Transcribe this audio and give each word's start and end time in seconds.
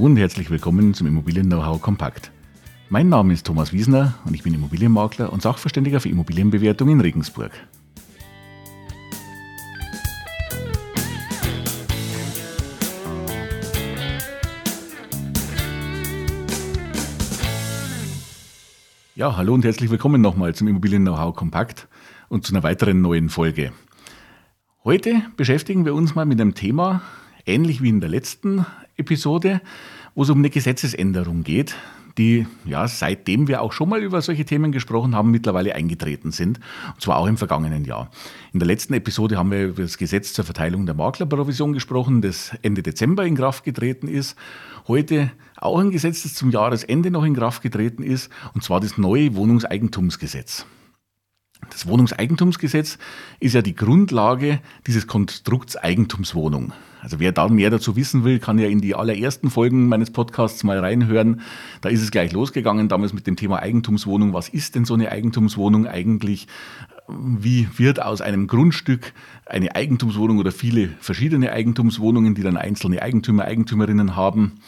und 0.00 0.16
herzlich 0.16 0.48
willkommen 0.48 0.94
zum 0.94 1.06
Immobilien-Know-how 1.08 1.78
Kompakt. 1.82 2.32
Mein 2.88 3.10
Name 3.10 3.34
ist 3.34 3.46
Thomas 3.46 3.70
Wiesner 3.74 4.14
und 4.24 4.32
ich 4.32 4.42
bin 4.42 4.54
Immobilienmakler 4.54 5.30
und 5.30 5.42
Sachverständiger 5.42 6.00
für 6.00 6.08
Immobilienbewertung 6.08 6.88
in 6.88 7.02
Regensburg. 7.02 7.52
Ja, 19.14 19.36
hallo 19.36 19.52
und 19.52 19.66
herzlich 19.66 19.90
willkommen 19.90 20.22
nochmal 20.22 20.54
zum 20.54 20.66
Immobilien-Know-how 20.66 21.36
Kompakt 21.36 21.88
und 22.30 22.46
zu 22.46 22.54
einer 22.54 22.62
weiteren 22.62 23.02
neuen 23.02 23.28
Folge. 23.28 23.72
Heute 24.82 25.20
beschäftigen 25.36 25.84
wir 25.84 25.94
uns 25.94 26.14
mal 26.14 26.24
mit 26.24 26.40
einem 26.40 26.54
Thema, 26.54 27.02
ähnlich 27.46 27.82
wie 27.82 27.88
in 27.88 28.00
der 28.00 28.10
letzten 28.10 28.66
Episode, 28.96 29.60
wo 30.14 30.22
es 30.22 30.30
um 30.30 30.38
eine 30.38 30.50
Gesetzesänderung 30.50 31.44
geht, 31.44 31.74
die 32.18 32.46
ja 32.64 32.86
seitdem 32.88 33.48
wir 33.48 33.62
auch 33.62 33.72
schon 33.72 33.88
mal 33.88 34.02
über 34.02 34.20
solche 34.20 34.44
Themen 34.44 34.72
gesprochen 34.72 35.14
haben, 35.14 35.30
mittlerweile 35.30 35.74
eingetreten 35.74 36.32
sind. 36.32 36.60
Und 36.94 37.00
zwar 37.00 37.16
auch 37.16 37.26
im 37.26 37.36
vergangenen 37.36 37.84
Jahr. 37.84 38.10
In 38.52 38.60
der 38.60 38.66
letzten 38.66 38.94
Episode 38.94 39.38
haben 39.38 39.50
wir 39.50 39.68
über 39.68 39.82
das 39.82 39.96
Gesetz 39.96 40.32
zur 40.32 40.44
Verteilung 40.44 40.86
der 40.86 40.94
Maklerprovision 40.94 41.72
gesprochen, 41.72 42.20
das 42.20 42.52
Ende 42.62 42.82
Dezember 42.82 43.24
in 43.24 43.36
Kraft 43.36 43.64
getreten 43.64 44.08
ist. 44.08 44.36
Heute 44.88 45.30
auch 45.56 45.78
ein 45.78 45.90
Gesetz, 45.90 46.22
das 46.22 46.34
zum 46.34 46.50
Jahresende 46.50 47.10
noch 47.10 47.24
in 47.24 47.34
Kraft 47.34 47.62
getreten 47.62 48.02
ist, 48.02 48.30
und 48.54 48.64
zwar 48.64 48.80
das 48.80 48.98
neue 48.98 49.34
Wohnungseigentumsgesetz. 49.34 50.66
Das 51.68 51.86
Wohnungseigentumsgesetz 51.86 52.98
ist 53.38 53.54
ja 53.54 53.62
die 53.62 53.74
Grundlage 53.74 54.60
dieses 54.86 55.06
Konstrukts 55.06 55.76
Eigentumswohnung. 55.76 56.72
Also 57.02 57.18
wer 57.18 57.32
da 57.32 57.48
mehr 57.48 57.70
dazu 57.70 57.96
wissen 57.96 58.24
will, 58.24 58.38
kann 58.38 58.58
ja 58.58 58.68
in 58.68 58.80
die 58.80 58.94
allerersten 58.94 59.50
Folgen 59.50 59.88
meines 59.88 60.10
Podcasts 60.10 60.64
mal 60.64 60.78
reinhören. 60.78 61.40
Da 61.80 61.88
ist 61.88 62.02
es 62.02 62.10
gleich 62.10 62.32
losgegangen, 62.32 62.88
damals 62.88 63.12
mit 63.12 63.26
dem 63.26 63.36
Thema 63.36 63.60
Eigentumswohnung. 63.60 64.34
Was 64.34 64.48
ist 64.48 64.74
denn 64.74 64.84
so 64.84 64.94
eine 64.94 65.10
Eigentumswohnung 65.10 65.86
eigentlich? 65.86 66.46
Wie 67.08 67.68
wird 67.76 68.02
aus 68.02 68.20
einem 68.20 68.46
Grundstück 68.46 69.12
eine 69.46 69.74
Eigentumswohnung 69.74 70.38
oder 70.38 70.52
viele 70.52 70.90
verschiedene 71.00 71.52
Eigentumswohnungen, 71.52 72.34
die 72.34 72.42
dann 72.42 72.56
einzelne 72.56 73.02
Eigentümer, 73.02 73.44
Eigentümerinnen 73.44 74.14
haben? 74.14 74.60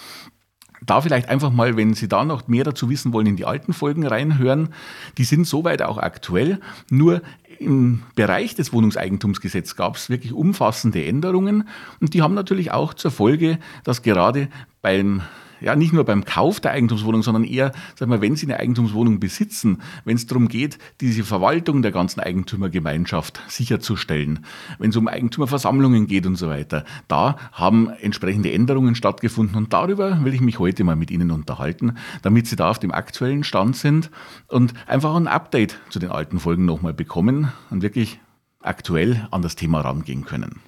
Da 0.87 1.01
vielleicht 1.01 1.29
einfach 1.29 1.51
mal, 1.51 1.77
wenn 1.77 1.95
Sie 1.95 2.09
da 2.09 2.25
noch 2.25 2.49
mehr 2.49 2.65
dazu 2.65 2.91
wissen 2.91 3.13
wollen, 3.13 3.27
in 3.27 3.37
die 3.37 3.45
alten 3.45 3.73
Folgen 3.73 4.07
reinhören. 4.07 4.71
Die 5.19 5.25
sind 5.25 5.47
soweit 5.47 5.83
auch 5.83 5.99
aktuell. 5.99 6.61
Nur 6.91 7.23
im 7.59 8.03
Bereich 8.15 8.55
des 8.55 8.73
Wohnungseigentumsgesetzes 8.73 9.77
gab 9.77 9.97
es 9.97 10.11
wirklich 10.11 10.33
umfassende 10.33 11.05
Änderungen 11.05 11.69
und 12.01 12.15
die 12.15 12.23
haben 12.23 12.35
natürlich 12.35 12.73
auch 12.73 12.95
zur 12.95 13.11
Folge, 13.11 13.59
dass 13.85 14.03
gerade 14.03 14.49
beim 14.81 15.23
ja 15.63 15.77
nicht 15.77 15.93
nur 15.93 16.05
beim 16.05 16.25
Kauf 16.25 16.61
der 16.61 16.73
Eigentumswohnung, 16.73 17.23
sondern 17.23 17.45
eher, 17.45 17.73
sag 17.95 18.09
mal, 18.09 18.21
wenn 18.21 18.37
Sie 18.37 18.47
eine 18.47 18.59
Eigentumswohnung 18.59 19.21
besitzen, 19.21 19.79
wenn 20.05 20.17
es 20.17 20.27
darum 20.27 20.49
geht, 20.49 20.79
diese 21.01 21.25
Verwaltung 21.25 21.83
der 21.83 21.93
ganzen 21.93 22.21
Eigentümergemeinschaft 22.21 23.41
sicherzustellen, 23.49 24.45
wenn 24.79 24.91
es 24.91 24.97
um 24.97 25.09
Eigentümerversammlungen 25.09 26.07
geht 26.07 26.27
und 26.27 26.37
so 26.37 26.49
weiter, 26.49 26.85
da 27.09 27.37
haben 27.53 27.89
entsprechende 28.01 28.53
Änderungen 28.53 28.95
stattgefunden 28.95 29.57
und 29.57 29.73
darüber 29.73 30.25
will 30.25 30.35
ich 30.35 30.41
mich 30.41 30.59
heute 30.59 30.85
mal 30.85 30.97
mit 30.97 31.11
Ihnen 31.11 31.31
unterhalten, 31.31 31.97
damit 32.23 32.47
Sie 32.47 32.57
da 32.57 32.71
auf 32.71 32.79
dem 32.79 32.93
aktuellen 32.93 33.45
Stand 33.45 33.77
sind 33.77 34.11
und 34.49 34.75
einfach 34.87 35.15
ein 35.15 35.29
Update 35.29 35.79
zu 35.91 35.99
den 35.99 36.11
alten 36.11 36.41
Folgen 36.41 36.65
nochmal 36.65 36.95
bekommen 36.95 37.53
und 37.71 37.83
wirklich 37.83 38.21
aktuell 38.61 39.27
an 39.31 39.43
das 39.43 39.57
Thema 39.57 39.81
rangehen 39.81 40.25
können. 40.25 40.61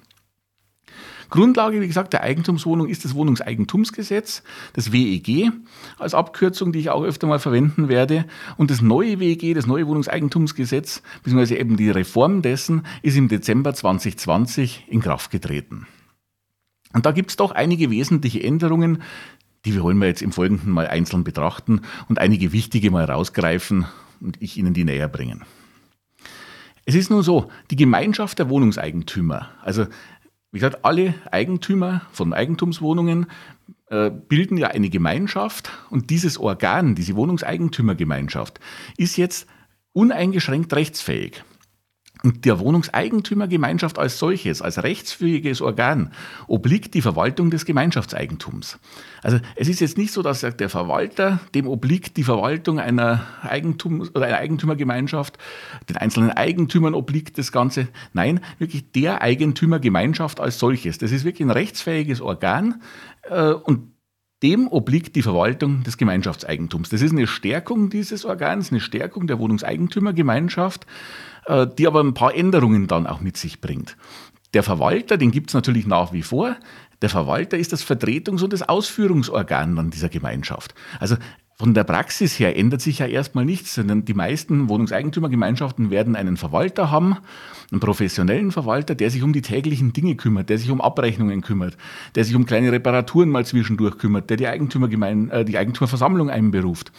Grundlage, 1.35 1.81
wie 1.81 1.87
gesagt, 1.87 2.13
der 2.13 2.23
Eigentumswohnung 2.23 2.87
ist 2.87 3.05
das 3.05 3.13
Wohnungseigentumsgesetz, 3.13 4.41
das 4.73 4.91
WEG 4.91 5.51
als 5.99 6.13
Abkürzung, 6.13 6.71
die 6.71 6.79
ich 6.79 6.89
auch 6.89 7.03
öfter 7.03 7.27
mal 7.27 7.39
verwenden 7.39 7.89
werde. 7.89 8.25
Und 8.57 8.71
das 8.71 8.81
neue 8.81 9.19
WEG, 9.19 9.53
das 9.53 9.67
neue 9.67 9.85
Wohnungseigentumsgesetz, 9.87 11.03
beziehungsweise 11.23 11.57
eben 11.57 11.77
die 11.77 11.91
Reform 11.91 12.41
dessen, 12.41 12.85
ist 13.03 13.17
im 13.17 13.27
Dezember 13.27 13.73
2020 13.73 14.85
in 14.87 15.01
Kraft 15.01 15.29
getreten. 15.29 15.85
Und 16.93 17.05
da 17.05 17.11
gibt 17.11 17.29
es 17.29 17.35
doch 17.35 17.51
einige 17.51 17.91
wesentliche 17.91 18.41
Änderungen, 18.41 19.03
die 19.65 19.79
wollen 19.81 19.97
wir 19.97 20.07
jetzt 20.07 20.21
im 20.21 20.31
Folgenden 20.31 20.71
mal 20.71 20.87
einzeln 20.87 21.23
betrachten 21.23 21.81
und 22.07 22.19
einige 22.19 22.53
wichtige 22.53 22.91
mal 22.91 23.05
rausgreifen 23.05 23.85
und 24.21 24.41
ich 24.41 24.57
Ihnen 24.57 24.73
die 24.73 24.85
näher 24.85 25.07
bringen. 25.07 25.43
Es 26.85 26.93
ist 26.93 27.09
nun 27.09 27.23
so, 27.23 27.49
die 27.71 27.75
Gemeinschaft 27.75 28.37
der 28.37 28.47
Wohnungseigentümer, 28.47 29.49
also 29.63 29.87
wie 30.55 30.59
gesagt, 30.59 30.85
alle 30.85 31.13
Eigentümer 31.31 32.03
von 32.13 32.31
Eigentumswohnungen 32.31 33.25
äh, 33.89 34.09
bilden 34.09 34.55
ja 34.55 34.67
eine 34.67 34.89
Gemeinschaft 34.89 35.69
und 35.89 36.09
dieses 36.11 36.37
Organ, 36.37 36.95
diese 36.95 37.17
Wohnungseigentümergemeinschaft, 37.17 38.61
ist 38.95 39.17
jetzt 39.17 39.49
uneingeschränkt 39.91 40.73
rechtsfähig. 40.73 41.43
Und 42.23 42.45
der 42.45 42.59
Wohnungseigentümergemeinschaft 42.59 43.99
als 43.99 44.17
solches, 44.17 44.61
als 44.61 44.81
rechtsfähiges 44.81 45.61
Organ, 45.61 46.11
obliegt 46.47 46.93
die 46.93 47.01
Verwaltung 47.01 47.51
des 47.51 47.65
Gemeinschaftseigentums. 47.65 48.79
Also 49.21 49.39
es 49.55 49.67
ist 49.67 49.79
jetzt 49.79 49.97
nicht 49.97 50.11
so, 50.11 50.21
dass 50.21 50.41
der 50.41 50.69
Verwalter, 50.69 51.39
dem 51.53 51.67
obliegt 51.67 52.17
die 52.17 52.23
Verwaltung 52.23 52.79
einer, 52.79 53.25
Eigentum, 53.43 54.01
oder 54.01 54.25
einer 54.25 54.37
Eigentümergemeinschaft, 54.37 55.37
den 55.89 55.97
einzelnen 55.97 56.31
Eigentümern 56.31 56.93
obliegt 56.93 57.37
das 57.37 57.51
Ganze. 57.51 57.87
Nein, 58.13 58.39
wirklich 58.59 58.91
der 58.91 59.21
Eigentümergemeinschaft 59.21 60.39
als 60.39 60.59
solches. 60.59 60.97
Das 60.97 61.11
ist 61.11 61.25
wirklich 61.25 61.45
ein 61.45 61.51
rechtsfähiges 61.51 62.21
Organ 62.21 62.81
äh, 63.29 63.51
und 63.51 63.94
dem 64.45 64.67
obliegt 64.67 65.15
die 65.15 65.23
Verwaltung 65.23 65.83
des 65.83 65.97
Gemeinschaftseigentums. 65.97 66.89
Das 66.89 67.01
ist 67.01 67.11
eine 67.11 67.25
Stärkung 67.25 67.89
dieses 67.89 68.25
Organs, 68.25 68.71
eine 68.71 68.79
Stärkung 68.79 69.25
der 69.25 69.39
Wohnungseigentümergemeinschaft. 69.39 70.85
Äh, 71.45 71.67
die 71.77 71.87
aber 71.87 72.01
ein 72.01 72.13
paar 72.13 72.33
Änderungen 72.33 72.87
dann 72.87 73.05
auch 73.05 73.21
mit 73.21 73.37
sich 73.37 73.61
bringt. 73.61 73.97
Der 74.53 74.63
Verwalter, 74.63 75.17
den 75.17 75.31
gibt 75.31 75.49
es 75.49 75.53
natürlich 75.53 75.85
nach 75.85 76.11
wie 76.11 76.23
vor. 76.23 76.55
Der 77.01 77.09
Verwalter 77.09 77.57
ist 77.57 77.71
das 77.71 77.83
Vertretungs- 77.83 78.43
und 78.43 78.51
das 78.51 78.67
Ausführungsorgan 78.67 79.77
an 79.77 79.91
dieser 79.91 80.09
Gemeinschaft. 80.09 80.73
Also 80.99 81.17
von 81.57 81.73
der 81.73 81.85
Praxis 81.85 82.37
her 82.37 82.57
ändert 82.57 82.81
sich 82.81 82.99
ja 82.99 83.05
erstmal 83.05 83.45
nichts, 83.45 83.75
sondern 83.75 84.03
die 84.03 84.13
meisten 84.13 84.67
Wohnungseigentümergemeinschaften 84.67 85.89
werden 85.89 86.17
einen 86.17 86.35
Verwalter 86.35 86.91
haben, 86.91 87.15
einen 87.71 87.79
professionellen 87.79 88.51
Verwalter, 88.51 88.93
der 88.93 89.09
sich 89.09 89.23
um 89.23 89.31
die 89.31 89.41
täglichen 89.41 89.93
Dinge 89.93 90.15
kümmert, 90.15 90.49
der 90.49 90.57
sich 90.57 90.69
um 90.69 90.81
Abrechnungen 90.81 91.41
kümmert, 91.41 91.77
der 92.15 92.25
sich 92.25 92.35
um 92.35 92.45
kleine 92.45 92.73
Reparaturen 92.73 93.29
mal 93.29 93.45
zwischendurch 93.45 93.97
kümmert, 93.97 94.29
der 94.29 94.35
die, 94.35 94.47
Eigentümergemein 94.47 95.29
äh, 95.29 95.45
die 95.45 95.57
Eigentümerversammlung 95.57 96.29
einberuft. 96.29 96.91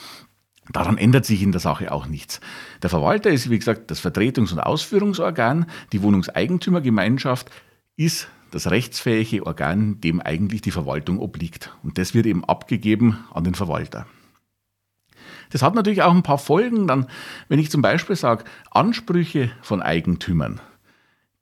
Daran 0.72 0.96
ändert 0.96 1.26
sich 1.26 1.42
in 1.42 1.52
der 1.52 1.60
Sache 1.60 1.92
auch 1.92 2.06
nichts. 2.06 2.40
Der 2.82 2.90
Verwalter 2.90 3.30
ist, 3.30 3.50
wie 3.50 3.58
gesagt, 3.58 3.90
das 3.90 4.00
Vertretungs- 4.04 4.52
und 4.52 4.60
Ausführungsorgan. 4.60 5.66
Die 5.92 6.02
Wohnungseigentümergemeinschaft 6.02 7.50
ist 7.96 8.28
das 8.50 8.70
rechtsfähige 8.70 9.44
Organ, 9.44 10.00
dem 10.00 10.20
eigentlich 10.20 10.62
die 10.62 10.70
Verwaltung 10.70 11.18
obliegt. 11.18 11.76
Und 11.82 11.98
das 11.98 12.14
wird 12.14 12.26
eben 12.26 12.44
abgegeben 12.44 13.18
an 13.32 13.44
den 13.44 13.54
Verwalter. 13.54 14.06
Das 15.50 15.62
hat 15.62 15.74
natürlich 15.74 16.02
auch 16.02 16.14
ein 16.14 16.22
paar 16.22 16.38
Folgen. 16.38 16.86
Dann, 16.86 17.06
wenn 17.48 17.58
ich 17.58 17.70
zum 17.70 17.82
Beispiel 17.82 18.16
sage, 18.16 18.44
Ansprüche 18.70 19.50
von 19.62 19.82
Eigentümern, 19.82 20.60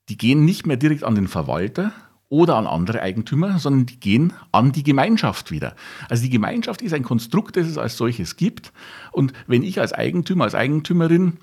die 0.09 0.17
gehen 0.17 0.45
nicht 0.45 0.67
mehr 0.67 0.77
direkt 0.77 1.03
an 1.03 1.15
den 1.15 1.27
Verwalter, 1.27 1.91
oder 2.29 2.55
an 2.55 2.67
andere 2.67 3.01
Eigentümer, 3.01 3.59
sondern 3.59 3.85
die 3.85 3.99
gehen 3.99 4.33
an 4.51 4.71
die 4.71 4.83
Gemeinschaft 4.83 5.51
wieder. 5.51 5.75
Also 6.09 6.23
die 6.23 6.29
Gemeinschaft 6.29 6.81
ist 6.81 6.93
ein 6.93 7.03
Konstrukt, 7.03 7.55
das 7.55 7.67
es 7.67 7.77
als 7.77 7.97
solches 7.97 8.35
gibt. 8.35 8.73
Und 9.11 9.33
wenn 9.47 9.63
ich 9.63 9.79
als 9.79 9.93
Eigentümer, 9.93 10.45
als 10.45 10.55
Eigentümerin 10.55 11.37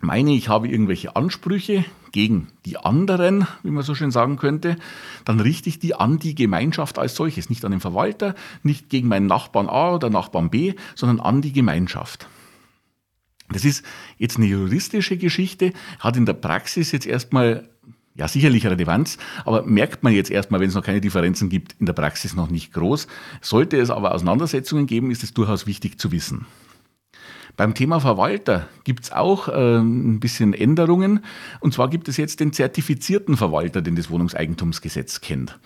meine, 0.00 0.32
ich 0.32 0.48
habe 0.48 0.68
irgendwelche 0.68 1.16
Ansprüche 1.16 1.84
gegen 2.12 2.48
die 2.64 2.76
anderen, 2.76 3.46
wie 3.62 3.70
man 3.70 3.82
so 3.82 3.94
schön 3.94 4.10
sagen 4.10 4.36
könnte, 4.36 4.76
dann 5.24 5.40
richte 5.40 5.68
ich 5.68 5.78
die 5.78 5.94
an 5.94 6.18
die 6.18 6.34
Gemeinschaft 6.34 6.98
als 6.98 7.14
solches, 7.16 7.50
nicht 7.50 7.64
an 7.64 7.72
den 7.72 7.80
Verwalter, 7.80 8.34
nicht 8.62 8.88
gegen 8.88 9.08
meinen 9.08 9.26
Nachbarn 9.26 9.68
A 9.68 9.94
oder 9.94 10.10
Nachbarn 10.10 10.50
B, 10.50 10.74
sondern 10.94 11.20
an 11.20 11.42
die 11.42 11.52
Gemeinschaft. 11.52 12.28
Das 13.48 13.64
ist 13.64 13.84
jetzt 14.18 14.36
eine 14.36 14.46
juristische 14.46 15.16
Geschichte, 15.16 15.72
hat 15.98 16.16
in 16.16 16.26
der 16.26 16.32
Praxis 16.34 16.92
jetzt 16.92 17.06
erstmal 17.06 17.68
ja, 18.16 18.28
sicherlich 18.28 18.64
Relevanz, 18.66 19.18
aber 19.44 19.64
merkt 19.64 20.04
man 20.04 20.12
jetzt 20.12 20.30
erstmal, 20.30 20.60
wenn 20.60 20.68
es 20.68 20.74
noch 20.74 20.84
keine 20.84 21.00
Differenzen 21.00 21.48
gibt, 21.48 21.74
in 21.80 21.86
der 21.86 21.94
Praxis 21.94 22.34
noch 22.34 22.48
nicht 22.48 22.72
groß. 22.72 23.08
Sollte 23.40 23.76
es 23.76 23.90
aber 23.90 24.14
Auseinandersetzungen 24.14 24.86
geben, 24.86 25.10
ist 25.10 25.24
es 25.24 25.34
durchaus 25.34 25.66
wichtig 25.66 25.98
zu 25.98 26.12
wissen. 26.12 26.46
Beim 27.56 27.74
Thema 27.74 28.00
Verwalter 28.00 28.68
gibt 28.82 29.04
es 29.04 29.12
auch 29.12 29.48
äh, 29.48 29.78
ein 29.78 30.18
bisschen 30.18 30.54
Änderungen. 30.54 31.24
Und 31.60 31.72
zwar 31.72 31.88
gibt 31.88 32.08
es 32.08 32.16
jetzt 32.16 32.40
den 32.40 32.52
zertifizierten 32.52 33.36
Verwalter, 33.36 33.80
den 33.80 33.94
das 33.94 34.10
Wohnungseigentumsgesetz 34.10 35.20
kennt. 35.20 35.58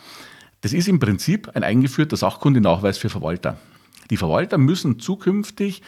Das 0.61 0.73
ist 0.73 0.89
im 0.89 0.99
Prinzip 0.99 1.51
ein 1.55 1.65
eingeführter 1.65 2.17
Sachkundenachweis 2.17 2.99
für 2.99 3.09
Verwalter. 3.09 3.59
Die 4.11 4.17
Verwalter 4.17 4.59
müssen 4.59 4.99
zukünftig 4.99 5.83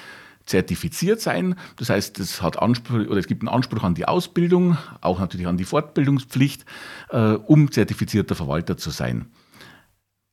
zertifiziert 0.46 1.20
sein. 1.20 1.54
Das 1.76 1.90
heißt, 1.90 2.18
es 2.18 2.40
hat 2.40 2.60
Anspruch 2.60 3.06
oder 3.06 3.18
es 3.18 3.26
gibt 3.26 3.42
einen 3.42 3.48
Anspruch 3.48 3.82
an 3.82 3.94
die 3.94 4.06
Ausbildung, 4.06 4.78
auch 5.00 5.20
natürlich 5.20 5.46
an 5.46 5.56
die 5.56 5.64
Fortbildungspflicht, 5.64 6.64
äh, 7.10 7.32
um 7.32 7.70
zertifizierter 7.70 8.34
Verwalter 8.34 8.76
zu 8.76 8.90
sein. 8.90 9.26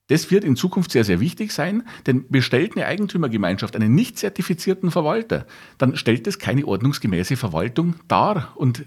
Das 0.08 0.32
wird 0.32 0.44
in 0.44 0.56
Zukunft 0.56 0.92
sehr, 0.92 1.04
sehr 1.04 1.20
wichtig 1.20 1.52
sein, 1.52 1.84
denn 2.06 2.28
bestellt 2.30 2.76
eine 2.76 2.86
Eigentümergemeinschaft 2.86 3.76
einen 3.76 3.94
nicht 3.94 4.18
zertifizierten 4.18 4.90
Verwalter, 4.90 5.46
dann 5.78 5.96
stellt 5.98 6.28
es 6.28 6.40
keine 6.40 6.66
ordnungsgemäße 6.66 7.36
Verwaltung 7.36 7.96
dar 8.08 8.54
und 8.56 8.86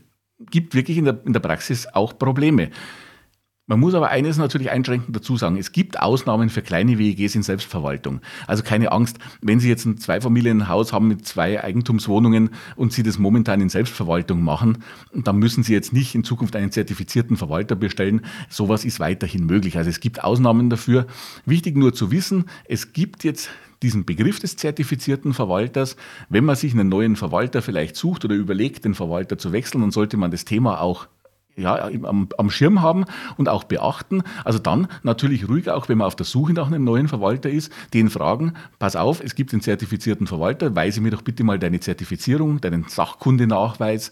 gibt 0.51 0.75
wirklich 0.75 0.97
in 0.97 1.05
der, 1.05 1.21
in 1.25 1.33
der 1.33 1.41
Praxis 1.41 1.87
auch 1.87 2.19
Probleme. 2.19 2.71
Man 3.71 3.79
muss 3.79 3.95
aber 3.95 4.09
eines 4.09 4.37
natürlich 4.37 4.73
einschränkend 4.73 5.15
dazu 5.15 5.37
sagen. 5.37 5.57
Es 5.57 5.71
gibt 5.71 6.01
Ausnahmen 6.01 6.49
für 6.49 6.61
kleine 6.61 6.99
WEGs 6.99 7.37
in 7.37 7.45
Selbstverwaltung. 7.45 8.21
Also 8.49 8.65
keine 8.65 8.91
Angst, 8.91 9.21
wenn 9.43 9.61
Sie 9.61 9.69
jetzt 9.69 9.85
ein 9.85 9.97
Zweifamilienhaus 9.97 10.93
haben 10.93 11.07
mit 11.07 11.25
zwei 11.25 11.63
Eigentumswohnungen 11.63 12.51
und 12.75 12.93
Sie 12.93 13.05
das 13.05 13.21
momentan 13.21 13.61
in 13.61 13.69
Selbstverwaltung 13.69 14.43
machen, 14.43 14.79
dann 15.15 15.37
müssen 15.37 15.63
Sie 15.63 15.73
jetzt 15.73 15.93
nicht 15.93 16.17
in 16.17 16.25
Zukunft 16.25 16.57
einen 16.57 16.73
zertifizierten 16.73 17.37
Verwalter 17.37 17.77
bestellen. 17.77 18.23
Sowas 18.49 18.85
ist 18.85 18.99
weiterhin 18.99 19.47
möglich. 19.47 19.77
Also 19.77 19.89
es 19.89 20.01
gibt 20.01 20.25
Ausnahmen 20.25 20.69
dafür. 20.69 21.07
Wichtig 21.47 21.77
nur 21.77 21.95
zu 21.95 22.11
wissen, 22.11 22.47
es 22.65 22.93
gibt 22.93 23.23
jetzt 23.23 23.51
diesen 23.85 24.05
Begriff 24.05 24.41
des 24.41 24.57
zertifizierten 24.57 25.33
Verwalters. 25.33 25.95
Wenn 26.29 26.45
man 26.45 26.57
sich 26.57 26.73
einen 26.73 26.89
neuen 26.89 27.15
Verwalter 27.15 27.63
vielleicht 27.63 27.95
sucht 27.95 28.25
oder 28.25 28.35
überlegt, 28.35 28.85
den 28.85 28.95
Verwalter 28.95 29.39
zu 29.39 29.53
wechseln, 29.53 29.83
dann 29.83 29.93
sollte 29.93 30.17
man 30.17 30.33
das 30.33 30.45
Thema 30.45 30.81
auch 30.81 31.07
ja, 31.61 31.87
am, 31.87 32.29
am, 32.37 32.51
Schirm 32.51 32.83
haben 32.83 33.05
und 33.37 33.49
auch 33.49 33.65
beachten. 33.65 34.23
Also 34.45 34.59
dann 34.59 34.89
natürlich 35.03 35.49
ruhig 35.49 35.71
auch, 35.71 35.89
wenn 35.89 35.99
man 35.99 36.07
auf 36.07 36.17
der 36.17 36.27
Suche 36.27 36.53
nach 36.53 36.67
einem 36.67 36.85
neuen 36.85 37.09
Verwalter 37.09 37.51
ist, 37.51 37.73
den 37.95 38.11
fragen, 38.11 38.55
pass 38.79 38.97
auf, 38.97 39.23
es 39.23 39.35
gibt 39.35 39.53
einen 39.53 39.63
zertifizierten 39.63 40.27
Verwalter, 40.27 40.75
weise 40.75 41.01
mir 41.01 41.11
doch 41.11 41.23
bitte 41.23 41.45
mal 41.45 41.59
deine 41.59 41.81
Zertifizierung, 41.81 42.61
deinen 42.61 42.85
Sachkundenachweis 42.89 44.11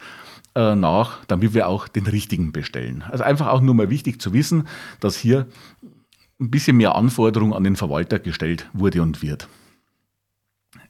äh, 0.55 0.75
nach, 0.75 1.25
damit 1.27 1.55
wir 1.55 1.69
auch 1.69 1.89
den 1.89 2.07
richtigen 2.07 2.53
bestellen. 2.53 3.05
Also 3.09 3.25
einfach 3.25 3.49
auch 3.49 3.61
nur 3.61 3.75
mal 3.75 3.91
wichtig 3.91 4.21
zu 4.21 4.33
wissen, 4.33 4.69
dass 5.01 5.17
hier 5.17 5.47
ein 6.41 6.51
bisschen 6.51 6.77
mehr 6.77 6.95
Anforderung 6.95 7.55
an 7.55 7.65
den 7.65 7.77
Verwalter 7.77 8.19
gestellt 8.19 8.69
wurde 8.73 9.03
und 9.03 9.23
wird. 9.23 9.49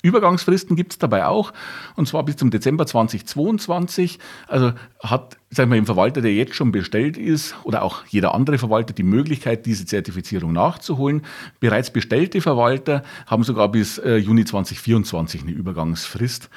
Übergangsfristen 0.02 0.76
gibt 0.76 0.92
es 0.92 0.98
dabei 0.98 1.26
auch, 1.26 1.52
und 1.96 2.06
zwar 2.06 2.24
bis 2.24 2.36
zum 2.36 2.50
Dezember 2.50 2.86
2022. 2.86 4.18
Also 4.46 4.72
hat, 5.02 5.36
sagen 5.50 5.70
wir, 5.70 5.78
im 5.78 5.86
Verwalter, 5.86 6.20
der 6.20 6.32
jetzt 6.32 6.54
schon 6.54 6.70
bestellt 6.70 7.16
ist, 7.16 7.56
oder 7.64 7.82
auch 7.82 8.04
jeder 8.06 8.34
andere 8.34 8.58
Verwalter 8.58 8.94
die 8.94 9.02
Möglichkeit, 9.02 9.66
diese 9.66 9.86
Zertifizierung 9.86 10.52
nachzuholen. 10.52 11.22
Bereits 11.58 11.92
bestellte 11.92 12.40
Verwalter 12.40 13.02
haben 13.26 13.42
sogar 13.42 13.68
bis 13.70 13.98
äh, 13.98 14.16
Juni 14.16 14.44
2024 14.44 15.42
eine 15.42 15.50
Übergangsfrist, 15.50 16.48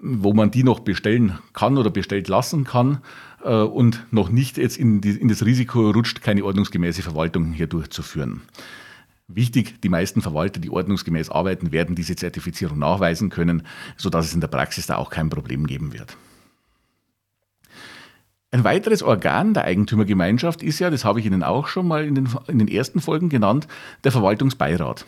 wo 0.00 0.32
man 0.32 0.52
die 0.52 0.62
noch 0.62 0.80
bestellen 0.80 1.38
kann 1.52 1.78
oder 1.78 1.90
bestellt 1.90 2.28
lassen 2.28 2.62
kann 2.64 2.98
äh, 3.44 3.54
und 3.54 4.06
noch 4.12 4.28
nicht 4.28 4.56
jetzt 4.56 4.76
in, 4.76 5.00
die, 5.00 5.10
in 5.10 5.28
das 5.28 5.44
Risiko 5.44 5.90
rutscht, 5.90 6.22
keine 6.22 6.44
ordnungsgemäße 6.44 7.02
Verwaltung 7.02 7.52
hier 7.52 7.66
durchzuführen. 7.66 8.42
Wichtig, 9.26 9.80
die 9.80 9.88
meisten 9.88 10.20
Verwalter, 10.20 10.60
die 10.60 10.70
ordnungsgemäß 10.70 11.30
arbeiten, 11.30 11.72
werden 11.72 11.94
diese 11.94 12.14
Zertifizierung 12.14 12.78
nachweisen 12.78 13.30
können, 13.30 13.66
sodass 13.96 14.26
es 14.26 14.34
in 14.34 14.40
der 14.40 14.48
Praxis 14.48 14.86
da 14.86 14.96
auch 14.96 15.08
kein 15.08 15.30
Problem 15.30 15.66
geben 15.66 15.92
wird. 15.92 16.16
Ein 18.50 18.64
weiteres 18.64 19.02
Organ 19.02 19.54
der 19.54 19.64
Eigentümergemeinschaft 19.64 20.62
ist 20.62 20.78
ja, 20.78 20.90
das 20.90 21.04
habe 21.04 21.18
ich 21.18 21.26
Ihnen 21.26 21.42
auch 21.42 21.66
schon 21.66 21.88
mal 21.88 22.04
in 22.04 22.14
den, 22.14 22.28
in 22.46 22.58
den 22.58 22.68
ersten 22.68 23.00
Folgen 23.00 23.28
genannt, 23.28 23.66
der 24.04 24.12
Verwaltungsbeirat. 24.12 25.06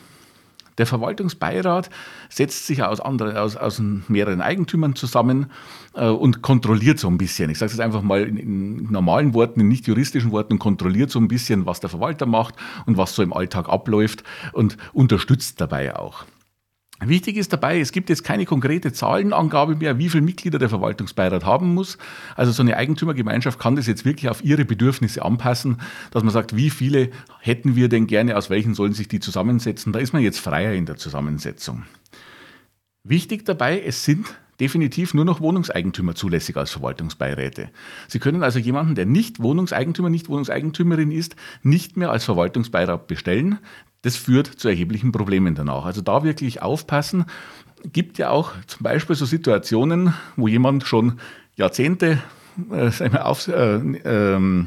Der 0.78 0.86
Verwaltungsbeirat 0.86 1.90
setzt 2.28 2.66
sich 2.66 2.82
aus, 2.82 3.00
andere, 3.00 3.40
aus, 3.40 3.56
aus 3.56 3.80
mehreren 4.08 4.40
Eigentümern 4.40 4.94
zusammen 4.94 5.46
äh, 5.94 6.06
und 6.06 6.42
kontrolliert 6.42 6.98
so 6.98 7.08
ein 7.08 7.18
bisschen. 7.18 7.50
Ich 7.50 7.58
sage 7.58 7.72
es 7.72 7.80
einfach 7.80 8.02
mal 8.02 8.22
in, 8.22 8.36
in, 8.36 8.92
normalen 8.92 9.34
Worten, 9.34 9.60
in 9.60 9.68
nicht 9.68 9.86
juristischen 9.86 10.32
Worten, 10.32 10.54
und 10.54 10.58
kontrolliert 10.58 11.10
so 11.10 11.18
ein 11.18 11.28
bisschen, 11.28 11.66
was 11.66 11.80
der 11.80 11.90
Verwalter 11.90 12.26
macht 12.26 12.54
und 12.84 12.96
was 12.96 13.14
so 13.14 13.22
im 13.22 13.32
Alltag 13.32 13.68
abläuft 13.68 14.22
und 14.52 14.76
unterstützt 14.92 15.60
dabei 15.60 15.96
auch. 15.96 16.24
Wichtig 17.04 17.36
ist 17.36 17.52
dabei, 17.52 17.78
es 17.78 17.92
gibt 17.92 18.08
jetzt 18.08 18.24
keine 18.24 18.46
konkrete 18.46 18.90
Zahlenangabe 18.92 19.76
mehr, 19.76 19.98
wie 19.98 20.08
viele 20.08 20.22
Mitglieder 20.22 20.58
der 20.58 20.70
Verwaltungsbeirat 20.70 21.44
haben 21.44 21.74
muss. 21.74 21.98
Also 22.36 22.52
so 22.52 22.62
eine 22.62 22.76
Eigentümergemeinschaft 22.76 23.58
kann 23.58 23.76
das 23.76 23.86
jetzt 23.86 24.06
wirklich 24.06 24.30
auf 24.30 24.42
ihre 24.42 24.64
Bedürfnisse 24.64 25.22
anpassen, 25.22 25.80
dass 26.10 26.22
man 26.22 26.32
sagt, 26.32 26.56
wie 26.56 26.70
viele 26.70 27.10
hätten 27.40 27.76
wir 27.76 27.90
denn 27.90 28.06
gerne, 28.06 28.36
aus 28.36 28.48
welchen 28.48 28.74
sollen 28.74 28.94
sich 28.94 29.08
die 29.08 29.20
zusammensetzen. 29.20 29.92
Da 29.92 29.98
ist 29.98 30.14
man 30.14 30.22
jetzt 30.22 30.38
freier 30.38 30.72
in 30.72 30.86
der 30.86 30.96
Zusammensetzung. 30.96 31.82
Wichtig 33.04 33.44
dabei, 33.44 33.82
es 33.82 34.04
sind 34.04 34.26
definitiv 34.60 35.14
nur 35.14 35.24
noch 35.24 35.40
Wohnungseigentümer 35.40 36.14
zulässig 36.14 36.56
als 36.56 36.70
Verwaltungsbeiräte. 36.72 37.70
Sie 38.08 38.18
können 38.18 38.42
also 38.42 38.58
jemanden, 38.58 38.94
der 38.94 39.06
nicht 39.06 39.40
Wohnungseigentümer, 39.40 40.10
nicht 40.10 40.28
Wohnungseigentümerin 40.28 41.10
ist, 41.10 41.36
nicht 41.62 41.96
mehr 41.96 42.10
als 42.10 42.24
Verwaltungsbeirat 42.24 43.06
bestellen. 43.06 43.58
Das 44.02 44.16
führt 44.16 44.46
zu 44.46 44.68
erheblichen 44.68 45.12
Problemen 45.12 45.54
danach. 45.54 45.84
Also 45.84 46.00
da 46.00 46.22
wirklich 46.22 46.62
aufpassen. 46.62 47.26
Gibt 47.92 48.18
ja 48.18 48.30
auch 48.30 48.52
zum 48.66 48.82
Beispiel 48.82 49.16
so 49.16 49.26
Situationen, 49.26 50.14
wo 50.36 50.48
jemand 50.48 50.84
schon 50.84 51.20
Jahrzehnte 51.54 52.18
äh, 52.70 53.18
auf, 53.18 53.48
äh, 53.48 53.76
äh, 53.76 54.64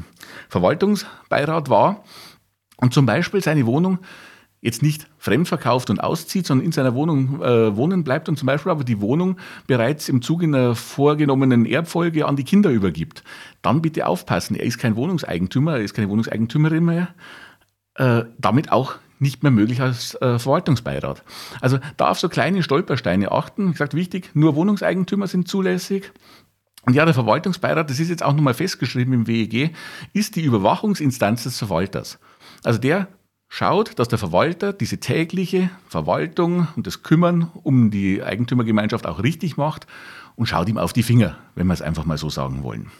Verwaltungsbeirat 0.48 1.68
war 1.68 2.04
und 2.76 2.94
zum 2.94 3.06
Beispiel 3.06 3.42
seine 3.42 3.66
Wohnung 3.66 3.98
jetzt 4.62 4.82
nicht 4.82 5.08
fremd 5.18 5.48
verkauft 5.48 5.90
und 5.90 6.00
auszieht, 6.00 6.46
sondern 6.46 6.66
in 6.66 6.72
seiner 6.72 6.94
Wohnung 6.94 7.42
äh, 7.42 7.76
wohnen 7.76 8.04
bleibt 8.04 8.28
und 8.28 8.38
zum 8.38 8.46
Beispiel 8.46 8.70
aber 8.70 8.84
die 8.84 9.00
Wohnung 9.00 9.36
bereits 9.66 10.08
im 10.08 10.20
Zuge 10.20 10.46
einer 10.46 10.74
vorgenommenen 10.74 11.64
Erbfolge 11.64 12.26
an 12.26 12.36
die 12.36 12.44
Kinder 12.44 12.70
übergibt, 12.70 13.24
dann 13.62 13.80
bitte 13.80 14.06
aufpassen. 14.06 14.56
Er 14.56 14.64
ist 14.64 14.78
kein 14.78 14.96
Wohnungseigentümer, 14.96 15.76
er 15.76 15.82
ist 15.82 15.94
keine 15.94 16.10
Wohnungseigentümerin 16.10 16.84
mehr, 16.84 17.08
äh, 17.94 18.24
damit 18.38 18.70
auch 18.70 18.96
nicht 19.18 19.42
mehr 19.42 19.52
möglich 19.52 19.80
als 19.80 20.14
äh, 20.16 20.38
Verwaltungsbeirat. 20.38 21.22
Also 21.60 21.78
da 21.96 22.08
auf 22.08 22.18
so 22.18 22.28
kleine 22.28 22.62
Stolpersteine 22.62 23.32
achten. 23.32 23.68
Wie 23.68 23.72
gesagt, 23.72 23.94
wichtig, 23.94 24.30
nur 24.34 24.56
Wohnungseigentümer 24.56 25.26
sind 25.26 25.46
zulässig. 25.46 26.12
Und 26.86 26.94
ja, 26.94 27.04
der 27.04 27.12
Verwaltungsbeirat, 27.12 27.90
das 27.90 28.00
ist 28.00 28.08
jetzt 28.08 28.22
auch 28.22 28.32
nochmal 28.32 28.54
festgeschrieben 28.54 29.12
im 29.12 29.26
WEG, 29.26 29.74
ist 30.14 30.36
die 30.36 30.42
Überwachungsinstanz 30.42 31.42
des 31.42 31.58
Verwalters. 31.58 32.18
Also 32.64 32.78
der 32.78 33.08
schaut, 33.50 33.98
dass 33.98 34.08
der 34.08 34.18
Verwalter 34.18 34.72
diese 34.72 34.98
tägliche 34.98 35.68
Verwaltung 35.86 36.68
und 36.76 36.86
das 36.86 37.02
Kümmern 37.02 37.50
um 37.62 37.90
die 37.90 38.22
Eigentümergemeinschaft 38.22 39.06
auch 39.06 39.22
richtig 39.22 39.58
macht 39.58 39.86
und 40.36 40.46
schaut 40.46 40.68
ihm 40.68 40.78
auf 40.78 40.94
die 40.94 41.02
Finger, 41.02 41.36
wenn 41.56 41.66
wir 41.66 41.74
es 41.74 41.82
einfach 41.82 42.06
mal 42.06 42.16
so 42.16 42.30
sagen 42.30 42.62
wollen. 42.62 42.90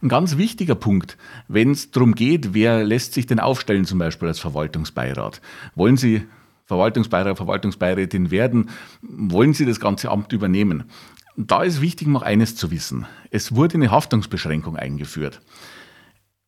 Ein 0.00 0.08
ganz 0.08 0.36
wichtiger 0.36 0.74
Punkt, 0.74 1.16
wenn 1.46 1.70
es 1.70 1.92
darum 1.92 2.16
geht, 2.16 2.54
wer 2.54 2.82
lässt 2.82 3.12
sich 3.12 3.26
denn 3.26 3.38
aufstellen, 3.38 3.84
zum 3.84 4.00
Beispiel 4.00 4.26
als 4.26 4.40
Verwaltungsbeirat. 4.40 5.40
Wollen 5.76 5.96
Sie 5.96 6.26
Verwaltungsbeirat, 6.64 7.36
Verwaltungsbeirätin 7.36 8.30
werden? 8.32 8.70
Wollen 9.02 9.52
Sie 9.52 9.66
das 9.66 9.78
ganze 9.78 10.10
Amt 10.10 10.32
übernehmen? 10.32 10.84
Da 11.36 11.62
ist 11.62 11.80
wichtig, 11.82 12.08
noch 12.08 12.22
eines 12.22 12.56
zu 12.56 12.70
wissen. 12.70 13.06
Es 13.30 13.54
wurde 13.54 13.74
eine 13.74 13.90
Haftungsbeschränkung 13.90 14.76
eingeführt. 14.76 15.40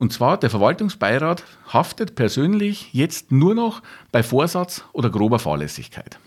Und 0.04 0.12
zwar, 0.12 0.36
der 0.36 0.50
Verwaltungsbeirat 0.50 1.44
haftet 1.72 2.14
persönlich 2.14 2.92
jetzt 2.92 3.32
nur 3.32 3.54
noch 3.54 3.80
bei 4.12 4.22
Vorsatz 4.22 4.84
oder 4.92 5.08
grober 5.08 5.38
Fahrlässigkeit. 5.38 6.18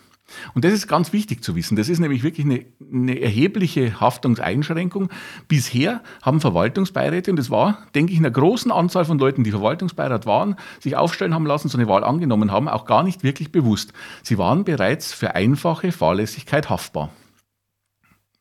Und 0.56 0.66
das 0.66 0.74
ist 0.74 0.88
ganz 0.88 1.14
wichtig 1.14 1.44
zu 1.44 1.56
wissen. 1.56 1.76
Das 1.76 1.88
ist 1.88 2.00
nämlich 2.00 2.24
wirklich 2.24 2.48
eine, 2.48 2.66
eine, 2.92 3.20
erhebliche 3.20 4.02
Haftungseinschränkung. 4.02 5.10
Bisher 5.48 6.02
haben 6.24 6.42
Verwaltungsbeiräte, 6.42 7.30
und 7.30 7.38
das 7.38 7.52
war, 7.52 7.86
denke 7.94 8.14
ich, 8.14 8.18
in 8.18 8.26
einer 8.26 8.34
großen 8.34 8.72
Anzahl 8.72 9.06
von 9.06 9.20
Leuten, 9.20 9.44
die 9.44 9.52
Verwaltungsbeirat 9.52 10.26
waren, 10.26 10.56
sich 10.80 10.96
aufstellen 10.96 11.36
haben 11.36 11.46
lassen, 11.46 11.70
so 11.70 11.78
eine 11.78 11.88
Wahl 11.88 12.04
angenommen 12.04 12.52
haben, 12.52 12.68
auch 12.68 12.86
gar 12.86 13.04
nicht 13.04 13.22
wirklich 13.22 13.52
bewusst. 13.52 13.94
Sie 14.24 14.40
waren 14.40 14.64
bereits 14.64 15.14
für 15.14 15.36
einfache 15.36 15.92
Fahrlässigkeit 15.92 16.72
haftbar. 16.72 17.12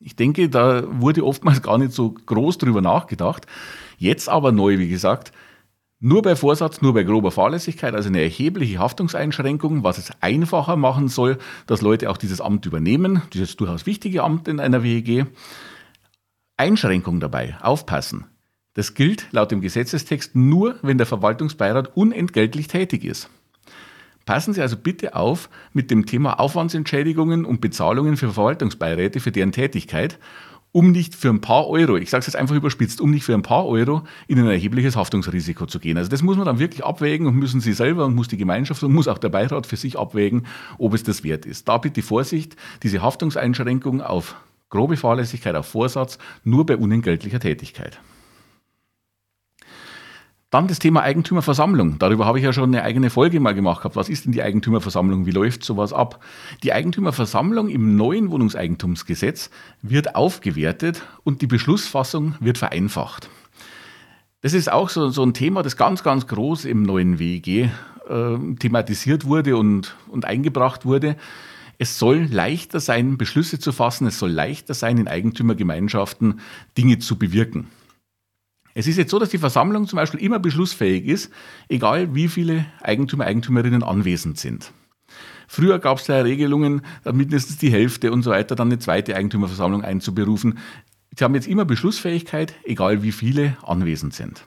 Ich 0.00 0.16
denke, 0.16 0.48
da 0.48 0.84
wurde 0.88 1.26
oftmals 1.26 1.60
gar 1.60 1.76
nicht 1.76 1.92
so 1.92 2.12
groß 2.12 2.56
drüber 2.56 2.80
nachgedacht. 2.80 3.46
Jetzt 3.98 4.28
aber 4.28 4.52
neu, 4.52 4.78
wie 4.78 4.88
gesagt, 4.88 5.32
nur 5.98 6.20
bei 6.20 6.36
Vorsatz, 6.36 6.82
nur 6.82 6.92
bei 6.92 7.04
grober 7.04 7.30
Fahrlässigkeit, 7.30 7.94
also 7.94 8.08
eine 8.08 8.20
erhebliche 8.20 8.78
Haftungseinschränkung, 8.78 9.82
was 9.82 9.96
es 9.96 10.10
einfacher 10.20 10.76
machen 10.76 11.08
soll, 11.08 11.38
dass 11.66 11.80
Leute 11.80 12.10
auch 12.10 12.18
dieses 12.18 12.40
Amt 12.42 12.66
übernehmen, 12.66 13.22
dieses 13.32 13.56
durchaus 13.56 13.86
wichtige 13.86 14.22
Amt 14.22 14.46
in 14.46 14.60
einer 14.60 14.82
WEG. 14.82 15.26
Einschränkung 16.58 17.20
dabei, 17.20 17.56
aufpassen. 17.62 18.26
Das 18.74 18.92
gilt 18.92 19.28
laut 19.32 19.50
dem 19.50 19.62
Gesetzestext 19.62 20.36
nur, 20.36 20.76
wenn 20.82 20.98
der 20.98 21.06
Verwaltungsbeirat 21.06 21.96
unentgeltlich 21.96 22.68
tätig 22.68 23.04
ist. 23.04 23.30
Passen 24.26 24.52
Sie 24.52 24.60
also 24.60 24.76
bitte 24.76 25.14
auf 25.14 25.48
mit 25.72 25.90
dem 25.90 26.04
Thema 26.04 26.40
Aufwandsentschädigungen 26.40 27.46
und 27.46 27.60
Bezahlungen 27.62 28.18
für 28.18 28.32
Verwaltungsbeiräte 28.32 29.20
für 29.20 29.32
deren 29.32 29.52
Tätigkeit 29.52 30.18
um 30.76 30.92
nicht 30.92 31.14
für 31.14 31.30
ein 31.30 31.40
paar 31.40 31.68
Euro, 31.68 31.96
ich 31.96 32.10
sage 32.10 32.20
es 32.20 32.26
jetzt 32.26 32.36
einfach 32.36 32.54
überspitzt, 32.54 33.00
um 33.00 33.10
nicht 33.10 33.24
für 33.24 33.32
ein 33.32 33.40
paar 33.40 33.64
Euro 33.64 34.02
in 34.28 34.38
ein 34.38 34.46
erhebliches 34.46 34.94
Haftungsrisiko 34.94 35.64
zu 35.64 35.78
gehen. 35.78 35.96
Also 35.96 36.10
das 36.10 36.20
muss 36.20 36.36
man 36.36 36.44
dann 36.44 36.58
wirklich 36.58 36.84
abwägen 36.84 37.26
und 37.26 37.34
müssen 37.34 37.62
Sie 37.62 37.72
selber 37.72 38.04
und 38.04 38.14
muss 38.14 38.28
die 38.28 38.36
Gemeinschaft 38.36 38.82
und 38.82 38.92
muss 38.92 39.08
auch 39.08 39.16
der 39.16 39.30
Beirat 39.30 39.66
für 39.66 39.76
sich 39.76 39.98
abwägen, 39.98 40.44
ob 40.76 40.92
es 40.92 41.02
das 41.02 41.24
wert 41.24 41.46
ist. 41.46 41.66
Da 41.66 41.78
bitte 41.78 42.02
Vorsicht, 42.02 42.56
diese 42.82 43.00
Haftungseinschränkung 43.00 44.02
auf 44.02 44.36
grobe 44.68 44.98
Fahrlässigkeit, 44.98 45.54
auf 45.54 45.64
Vorsatz, 45.64 46.18
nur 46.44 46.66
bei 46.66 46.76
unentgeltlicher 46.76 47.40
Tätigkeit. 47.40 47.98
Dann 50.50 50.68
das 50.68 50.78
Thema 50.78 51.02
Eigentümerversammlung. 51.02 51.98
Darüber 51.98 52.24
habe 52.24 52.38
ich 52.38 52.44
ja 52.44 52.52
schon 52.52 52.70
eine 52.70 52.84
eigene 52.84 53.10
Folge 53.10 53.40
mal 53.40 53.52
gemacht 53.52 53.80
gehabt. 53.80 53.96
Was 53.96 54.08
ist 54.08 54.26
denn 54.26 54.32
die 54.32 54.42
Eigentümerversammlung? 54.42 55.26
Wie 55.26 55.32
läuft 55.32 55.64
sowas 55.64 55.92
ab? 55.92 56.24
Die 56.62 56.72
Eigentümerversammlung 56.72 57.68
im 57.68 57.96
neuen 57.96 58.30
Wohnungseigentumsgesetz 58.30 59.50
wird 59.82 60.14
aufgewertet 60.14 61.02
und 61.24 61.42
die 61.42 61.48
Beschlussfassung 61.48 62.36
wird 62.38 62.58
vereinfacht. 62.58 63.28
Das 64.40 64.52
ist 64.52 64.70
auch 64.70 64.88
so, 64.88 65.08
so 65.08 65.24
ein 65.24 65.34
Thema, 65.34 65.64
das 65.64 65.76
ganz, 65.76 66.04
ganz 66.04 66.28
groß 66.28 66.66
im 66.66 66.84
neuen 66.84 67.18
WEG 67.18 67.48
äh, 67.48 67.68
thematisiert 68.60 69.24
wurde 69.24 69.56
und, 69.56 69.96
und 70.06 70.26
eingebracht 70.26 70.84
wurde. 70.84 71.16
Es 71.78 71.98
soll 71.98 72.28
leichter 72.30 72.78
sein, 72.78 73.18
Beschlüsse 73.18 73.58
zu 73.58 73.72
fassen. 73.72 74.06
Es 74.06 74.20
soll 74.20 74.30
leichter 74.30 74.74
sein, 74.74 74.98
in 74.98 75.08
Eigentümergemeinschaften 75.08 76.38
Dinge 76.78 77.00
zu 77.00 77.18
bewirken. 77.18 77.66
Es 78.78 78.86
ist 78.86 78.98
jetzt 78.98 79.10
so, 79.10 79.18
dass 79.18 79.30
die 79.30 79.38
Versammlung 79.38 79.88
zum 79.88 79.96
Beispiel 79.96 80.20
immer 80.20 80.38
beschlussfähig 80.38 81.06
ist, 81.06 81.32
egal 81.70 82.14
wie 82.14 82.28
viele 82.28 82.66
Eigentümer, 82.82 83.24
Eigentümerinnen 83.24 83.82
anwesend 83.82 84.38
sind. 84.38 84.70
Früher 85.48 85.78
gab 85.78 85.96
es 85.96 86.04
da 86.04 86.20
Regelungen, 86.20 86.82
mindestens 87.10 87.56
die 87.56 87.70
Hälfte 87.70 88.12
und 88.12 88.22
so 88.22 88.32
weiter, 88.32 88.54
dann 88.54 88.68
eine 88.68 88.78
zweite 88.78 89.16
Eigentümerversammlung 89.16 89.82
einzuberufen. 89.82 90.58
Sie 91.16 91.24
haben 91.24 91.34
jetzt 91.34 91.48
immer 91.48 91.64
Beschlussfähigkeit, 91.64 92.54
egal 92.64 93.02
wie 93.02 93.12
viele 93.12 93.56
anwesend 93.62 94.12
sind. 94.12 94.44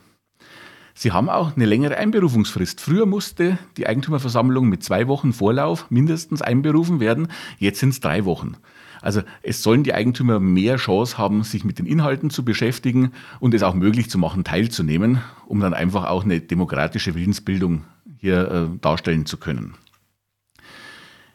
Sie 0.93 1.11
haben 1.11 1.27
auch 1.27 1.55
eine 1.55 1.65
längere 1.65 1.97
Einberufungsfrist. 1.97 2.81
Früher 2.81 3.07
musste 3.07 3.57
die 3.77 3.87
Eigentümerversammlung 3.87 4.69
mit 4.69 4.83
zwei 4.83 5.07
Wochen 5.07 5.33
Vorlauf 5.33 5.89
mindestens 5.89 6.43
einberufen 6.43 6.99
werden, 6.99 7.29
jetzt 7.57 7.79
sind 7.79 7.89
es 7.89 7.99
drei 7.99 8.25
Wochen. 8.25 8.57
Also 9.01 9.21
es 9.43 9.63
sollen 9.63 9.83
die 9.83 9.93
Eigentümer 9.93 10.39
mehr 10.39 10.77
Chance 10.77 11.17
haben, 11.17 11.43
sich 11.43 11.63
mit 11.63 11.79
den 11.79 11.85
Inhalten 11.85 12.29
zu 12.29 12.43
beschäftigen 12.43 13.11
und 13.39 13.53
es 13.53 13.63
auch 13.63 13.73
möglich 13.73 14.09
zu 14.09 14.17
machen, 14.17 14.43
teilzunehmen, 14.43 15.21
um 15.47 15.59
dann 15.59 15.73
einfach 15.73 16.05
auch 16.05 16.23
eine 16.23 16.41
demokratische 16.41 17.15
Willensbildung 17.15 17.85
hier 18.17 18.51
äh, 18.51 18.79
darstellen 18.81 19.25
zu 19.25 19.37
können. 19.37 19.75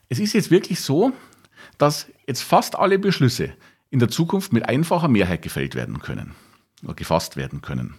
Es 0.09 0.18
ist 0.18 0.35
jetzt 0.35 0.50
wirklich 0.50 0.80
so, 0.80 1.12
dass 1.78 2.09
jetzt 2.26 2.42
fast 2.42 2.76
alle 2.76 2.99
Beschlüsse 2.99 3.50
in 3.90 3.99
der 3.99 4.09
Zukunft 4.09 4.52
mit 4.52 4.68
einfacher 4.68 5.09
Mehrheit 5.09 5.42
gefällt 5.42 5.75
werden 5.75 6.00
können 6.00 6.35
gefasst 6.95 7.37
werden 7.37 7.62
können. 7.62 7.95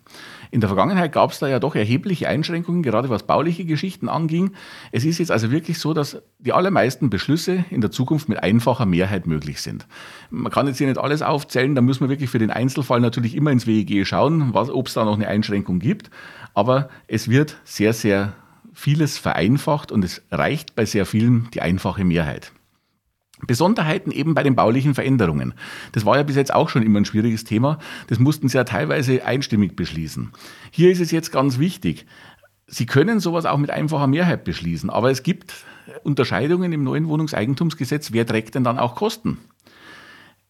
In 0.52 0.62
der 0.62 0.70
Vergangenheit 0.70 1.12
gab 1.12 1.32
es 1.32 1.40
da 1.40 1.48
ja 1.48 1.60
doch 1.60 1.76
erhebliche 1.76 2.30
Einschränkungen, 2.30 2.84
gerade 2.84 3.10
was 3.10 3.24
bauliche 3.24 3.66
Geschichten 3.66 4.08
anging. 4.08 4.52
Es 4.92 5.04
ist 5.04 5.18
jetzt 5.18 5.32
also 5.32 5.52
wirklich 5.52 5.80
so, 5.80 5.94
dass 5.94 6.22
die 6.40 6.54
allermeisten 6.54 7.10
Beschlüsse 7.10 7.66
in 7.72 7.82
der 7.82 7.92
Zukunft 7.92 8.30
mit 8.30 8.42
einfacher 8.44 8.86
Mehrheit 8.86 9.28
möglich 9.28 9.62
sind. 9.62 9.88
Man 10.30 10.52
kann 10.52 10.68
jetzt 10.68 10.78
hier 10.78 10.88
nicht 10.88 11.00
alles 11.00 11.22
aufzählen, 11.22 11.76
da 11.76 11.82
muss 11.82 12.00
man 12.00 12.10
wirklich 12.10 12.30
für 12.30 12.40
den 12.40 12.52
Einzelfall 12.52 13.00
natürlich 13.00 13.36
immer 13.36 13.52
ins 13.52 13.68
WEG 13.68 14.06
schauen, 14.06 14.52
ob 14.54 14.88
es 14.88 14.94
da 14.94 15.04
noch 15.04 15.16
eine 15.16 15.28
Einschränkung 15.28 15.80
gibt. 15.80 16.10
Aber 16.54 16.90
es 17.08 17.30
wird 17.30 17.58
sehr, 17.64 17.94
sehr 17.94 18.34
vieles 18.74 19.18
vereinfacht 19.18 19.92
und 19.92 20.04
es 20.04 20.22
reicht 20.32 20.76
bei 20.76 20.86
sehr 20.86 21.06
vielen 21.06 21.50
die 21.54 21.62
einfache 21.62 22.04
Mehrheit. 22.04 22.52
Besonderheiten 23.48 24.12
eben 24.12 24.34
bei 24.34 24.44
den 24.44 24.56
baulichen 24.56 24.94
Veränderungen. 24.94 25.54
Das 25.92 26.06
war 26.06 26.18
ja 26.18 26.24
bis 26.24 26.36
jetzt 26.36 26.54
auch 26.54 26.70
schon 26.70 26.84
immer 26.84 27.00
ein 27.00 27.06
schwieriges 27.06 27.44
Thema. 27.44 27.80
Das 28.08 28.20
mussten 28.20 28.50
Sie 28.50 28.58
ja 28.58 28.64
teilweise 28.64 29.26
einstimmig 29.26 29.76
beschließen. 29.76 30.32
Hier 30.72 30.92
ist 30.92 31.02
es 31.02 31.12
jetzt 31.12 31.32
ganz 31.32 31.60
wichtig. 31.60 32.06
Sie 32.68 32.86
können 32.86 33.20
sowas 33.20 33.46
auch 33.46 33.58
mit 33.58 33.70
einfacher 33.70 34.08
Mehrheit 34.08 34.44
beschließen, 34.44 34.90
aber 34.90 35.12
es 35.12 35.24
gibt 35.24 35.54
Unterscheidungen 36.04 36.74
im 36.74 36.84
neuen 36.84 37.08
Wohnungseigentumsgesetz. 37.08 38.12
Wer 38.12 38.26
trägt 38.26 38.56
denn 38.56 38.64
dann 38.64 38.80
auch 38.80 38.96
Kosten? 38.96 39.38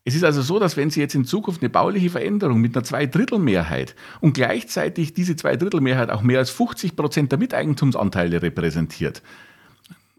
Es 0.07 0.13
ist 0.13 0.23
also 0.23 0.43
so, 0.43 0.59
dass 0.59 0.77
wenn 0.77 0.91
Sie 0.91 0.99
jetzt 0.99 1.15
in 1.15 1.25
Zukunft 1.25 1.61
eine 1.61 1.69
bauliche 1.71 2.11
Veränderung 2.11 2.61
mit 2.61 2.75
einer 2.75 2.83
Zweidrittelmehrheit 2.83 3.95
und 4.21 4.33
gleichzeitig 4.33 5.15
diese 5.15 5.35
Zweidrittelmehrheit 5.35 6.11
auch 6.11 6.21
mehr 6.21 6.37
als 6.37 6.51
50 6.51 6.95
Prozent 6.95 7.31
der 7.31 7.39
Miteigentumsanteile 7.39 8.43
repräsentiert, 8.43 9.23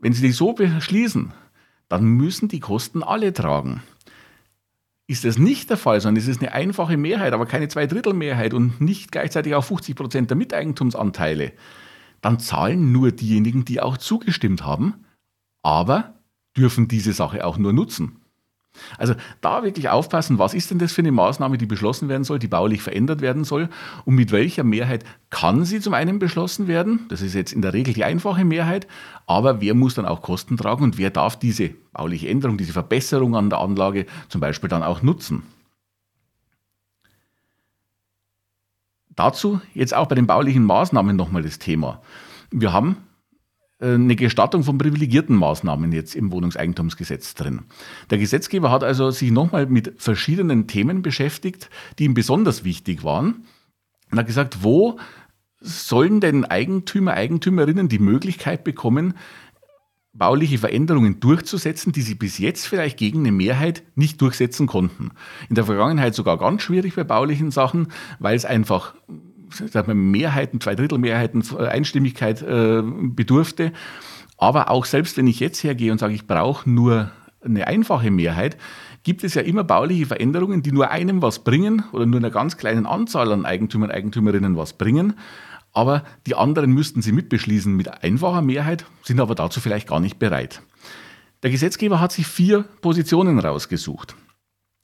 wenn 0.00 0.12
Sie 0.12 0.22
die 0.22 0.32
so 0.32 0.54
beschließen, 0.54 1.32
dann 1.88 2.04
müssen 2.04 2.48
die 2.48 2.60
Kosten 2.60 3.02
alle 3.02 3.32
tragen. 3.32 3.82
Ist 5.08 5.24
das 5.24 5.38
nicht 5.38 5.70
der 5.70 5.76
Fall, 5.76 6.00
sondern 6.00 6.20
es 6.20 6.28
ist 6.28 6.40
eine 6.42 6.52
einfache 6.52 6.96
Mehrheit, 6.96 7.32
aber 7.32 7.46
keine 7.46 7.68
Zweidrittelmehrheit 7.68 8.54
und 8.54 8.80
nicht 8.80 9.12
gleichzeitig 9.12 9.54
auch 9.54 9.64
50 9.64 9.94
Prozent 9.94 10.30
der 10.30 10.36
Miteigentumsanteile, 10.36 11.52
dann 12.20 12.40
zahlen 12.40 12.90
nur 12.90 13.12
diejenigen, 13.12 13.64
die 13.64 13.80
auch 13.80 13.98
zugestimmt 13.98 14.64
haben, 14.64 15.04
aber 15.62 16.14
dürfen 16.56 16.88
diese 16.88 17.12
Sache 17.12 17.44
auch 17.44 17.58
nur 17.58 17.72
nutzen. 17.72 18.20
Also 18.98 19.14
da 19.40 19.62
wirklich 19.62 19.88
aufpassen, 19.88 20.38
was 20.38 20.54
ist 20.54 20.70
denn 20.70 20.78
das 20.78 20.92
für 20.92 21.02
eine 21.02 21.12
Maßnahme, 21.12 21.58
die 21.58 21.66
beschlossen 21.66 22.08
werden 22.08 22.24
soll, 22.24 22.38
die 22.38 22.48
baulich 22.48 22.82
verändert 22.82 23.20
werden 23.20 23.44
soll 23.44 23.68
und 24.04 24.14
mit 24.14 24.32
welcher 24.32 24.64
Mehrheit 24.64 25.04
kann 25.30 25.64
sie 25.64 25.80
zum 25.80 25.94
einen 25.94 26.18
beschlossen 26.18 26.68
werden. 26.68 27.06
Das 27.08 27.22
ist 27.22 27.34
jetzt 27.34 27.52
in 27.52 27.62
der 27.62 27.72
Regel 27.72 27.94
die 27.94 28.04
einfache 28.04 28.44
Mehrheit, 28.44 28.86
aber 29.26 29.60
wer 29.60 29.74
muss 29.74 29.94
dann 29.94 30.06
auch 30.06 30.22
Kosten 30.22 30.56
tragen 30.56 30.84
und 30.84 30.98
wer 30.98 31.10
darf 31.10 31.38
diese 31.38 31.70
bauliche 31.92 32.28
Änderung, 32.28 32.58
diese 32.58 32.72
Verbesserung 32.72 33.36
an 33.36 33.50
der 33.50 33.60
Anlage 33.60 34.06
zum 34.28 34.40
Beispiel 34.40 34.68
dann 34.68 34.82
auch 34.82 35.02
nutzen. 35.02 35.42
Dazu 39.16 39.60
jetzt 39.72 39.94
auch 39.94 40.06
bei 40.06 40.14
den 40.14 40.26
baulichen 40.26 40.64
Maßnahmen 40.64 41.16
nochmal 41.16 41.42
das 41.42 41.58
Thema. 41.58 42.02
Wir 42.50 42.72
haben 42.72 42.98
eine 43.78 44.16
Gestattung 44.16 44.64
von 44.64 44.78
privilegierten 44.78 45.36
Maßnahmen 45.36 45.92
jetzt 45.92 46.14
im 46.14 46.32
Wohnungseigentumsgesetz 46.32 47.34
drin. 47.34 47.62
Der 48.10 48.18
Gesetzgeber 48.18 48.70
hat 48.70 48.82
also 48.82 49.10
sich 49.10 49.30
nochmal 49.30 49.66
mit 49.66 49.94
verschiedenen 49.98 50.66
Themen 50.66 51.02
beschäftigt, 51.02 51.68
die 51.98 52.04
ihm 52.04 52.14
besonders 52.14 52.64
wichtig 52.64 53.04
waren. 53.04 53.44
Und 54.10 54.18
hat 54.18 54.26
gesagt, 54.26 54.62
wo 54.62 54.98
sollen 55.60 56.20
denn 56.20 56.44
Eigentümer, 56.44 57.14
Eigentümerinnen 57.14 57.88
die 57.88 57.98
Möglichkeit 57.98 58.64
bekommen, 58.64 59.14
bauliche 60.14 60.56
Veränderungen 60.56 61.20
durchzusetzen, 61.20 61.92
die 61.92 62.02
sie 62.02 62.14
bis 62.14 62.38
jetzt 62.38 62.66
vielleicht 62.66 62.96
gegen 62.96 63.20
eine 63.20 63.32
Mehrheit 63.32 63.82
nicht 63.94 64.20
durchsetzen 64.22 64.66
konnten. 64.66 65.10
In 65.48 65.54
der 65.54 65.64
Vergangenheit 65.64 66.14
sogar 66.14 66.38
ganz 66.38 66.62
schwierig 66.62 66.94
bei 66.94 67.04
baulichen 67.04 67.50
Sachen, 67.50 67.88
weil 68.18 68.36
es 68.36 68.46
einfach 68.46 68.94
sagen 69.58 69.88
wir, 69.88 69.94
Mehrheiten, 69.94 70.60
Zweidrittelmehrheiten, 70.60 71.44
äh, 71.58 71.66
Einstimmigkeit 71.66 72.42
äh, 72.42 72.82
bedurfte. 72.82 73.72
Aber 74.36 74.70
auch 74.70 74.84
selbst 74.84 75.16
wenn 75.16 75.26
ich 75.26 75.40
jetzt 75.40 75.62
hergehe 75.64 75.92
und 75.92 75.98
sage, 75.98 76.14
ich 76.14 76.26
brauche 76.26 76.68
nur 76.68 77.10
eine 77.42 77.66
einfache 77.66 78.10
Mehrheit, 78.10 78.56
gibt 79.02 79.24
es 79.24 79.34
ja 79.34 79.42
immer 79.42 79.64
bauliche 79.64 80.06
Veränderungen, 80.06 80.62
die 80.62 80.72
nur 80.72 80.90
einem 80.90 81.22
was 81.22 81.44
bringen 81.44 81.84
oder 81.92 82.06
nur 82.06 82.18
einer 82.18 82.30
ganz 82.30 82.56
kleinen 82.56 82.86
Anzahl 82.86 83.32
an 83.32 83.46
Eigentümern 83.46 83.90
Eigentümerinnen 83.90 84.56
was 84.56 84.72
bringen. 84.72 85.14
Aber 85.72 86.04
die 86.26 86.34
anderen 86.34 86.72
müssten 86.72 87.02
sie 87.02 87.12
mitbeschließen 87.12 87.74
mit 87.74 88.02
einfacher 88.02 88.42
Mehrheit, 88.42 88.86
sind 89.02 89.20
aber 89.20 89.34
dazu 89.34 89.60
vielleicht 89.60 89.88
gar 89.88 90.00
nicht 90.00 90.18
bereit. 90.18 90.62
Der 91.42 91.50
Gesetzgeber 91.50 92.00
hat 92.00 92.12
sich 92.12 92.26
vier 92.26 92.64
Positionen 92.80 93.38
rausgesucht. 93.38 94.16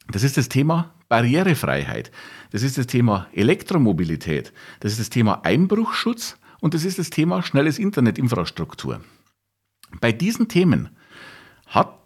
Das 0.08 0.22
ist 0.22 0.36
das 0.36 0.48
Thema 0.48 0.94
Barrierefreiheit. 1.08 2.10
Das 2.50 2.62
ist 2.62 2.78
das 2.78 2.86
Thema 2.86 3.28
Elektromobilität. 3.32 4.52
Das 4.80 4.92
ist 4.92 5.00
das 5.00 5.10
Thema 5.10 5.44
Einbruchschutz 5.44 6.38
und 6.60 6.74
das 6.74 6.84
ist 6.84 6.98
das 6.98 7.10
Thema 7.10 7.42
schnelles 7.42 7.78
Internetinfrastruktur. 7.78 9.00
Bei 10.00 10.12
diesen 10.12 10.48
Themen 10.48 10.90
hat 11.66 11.98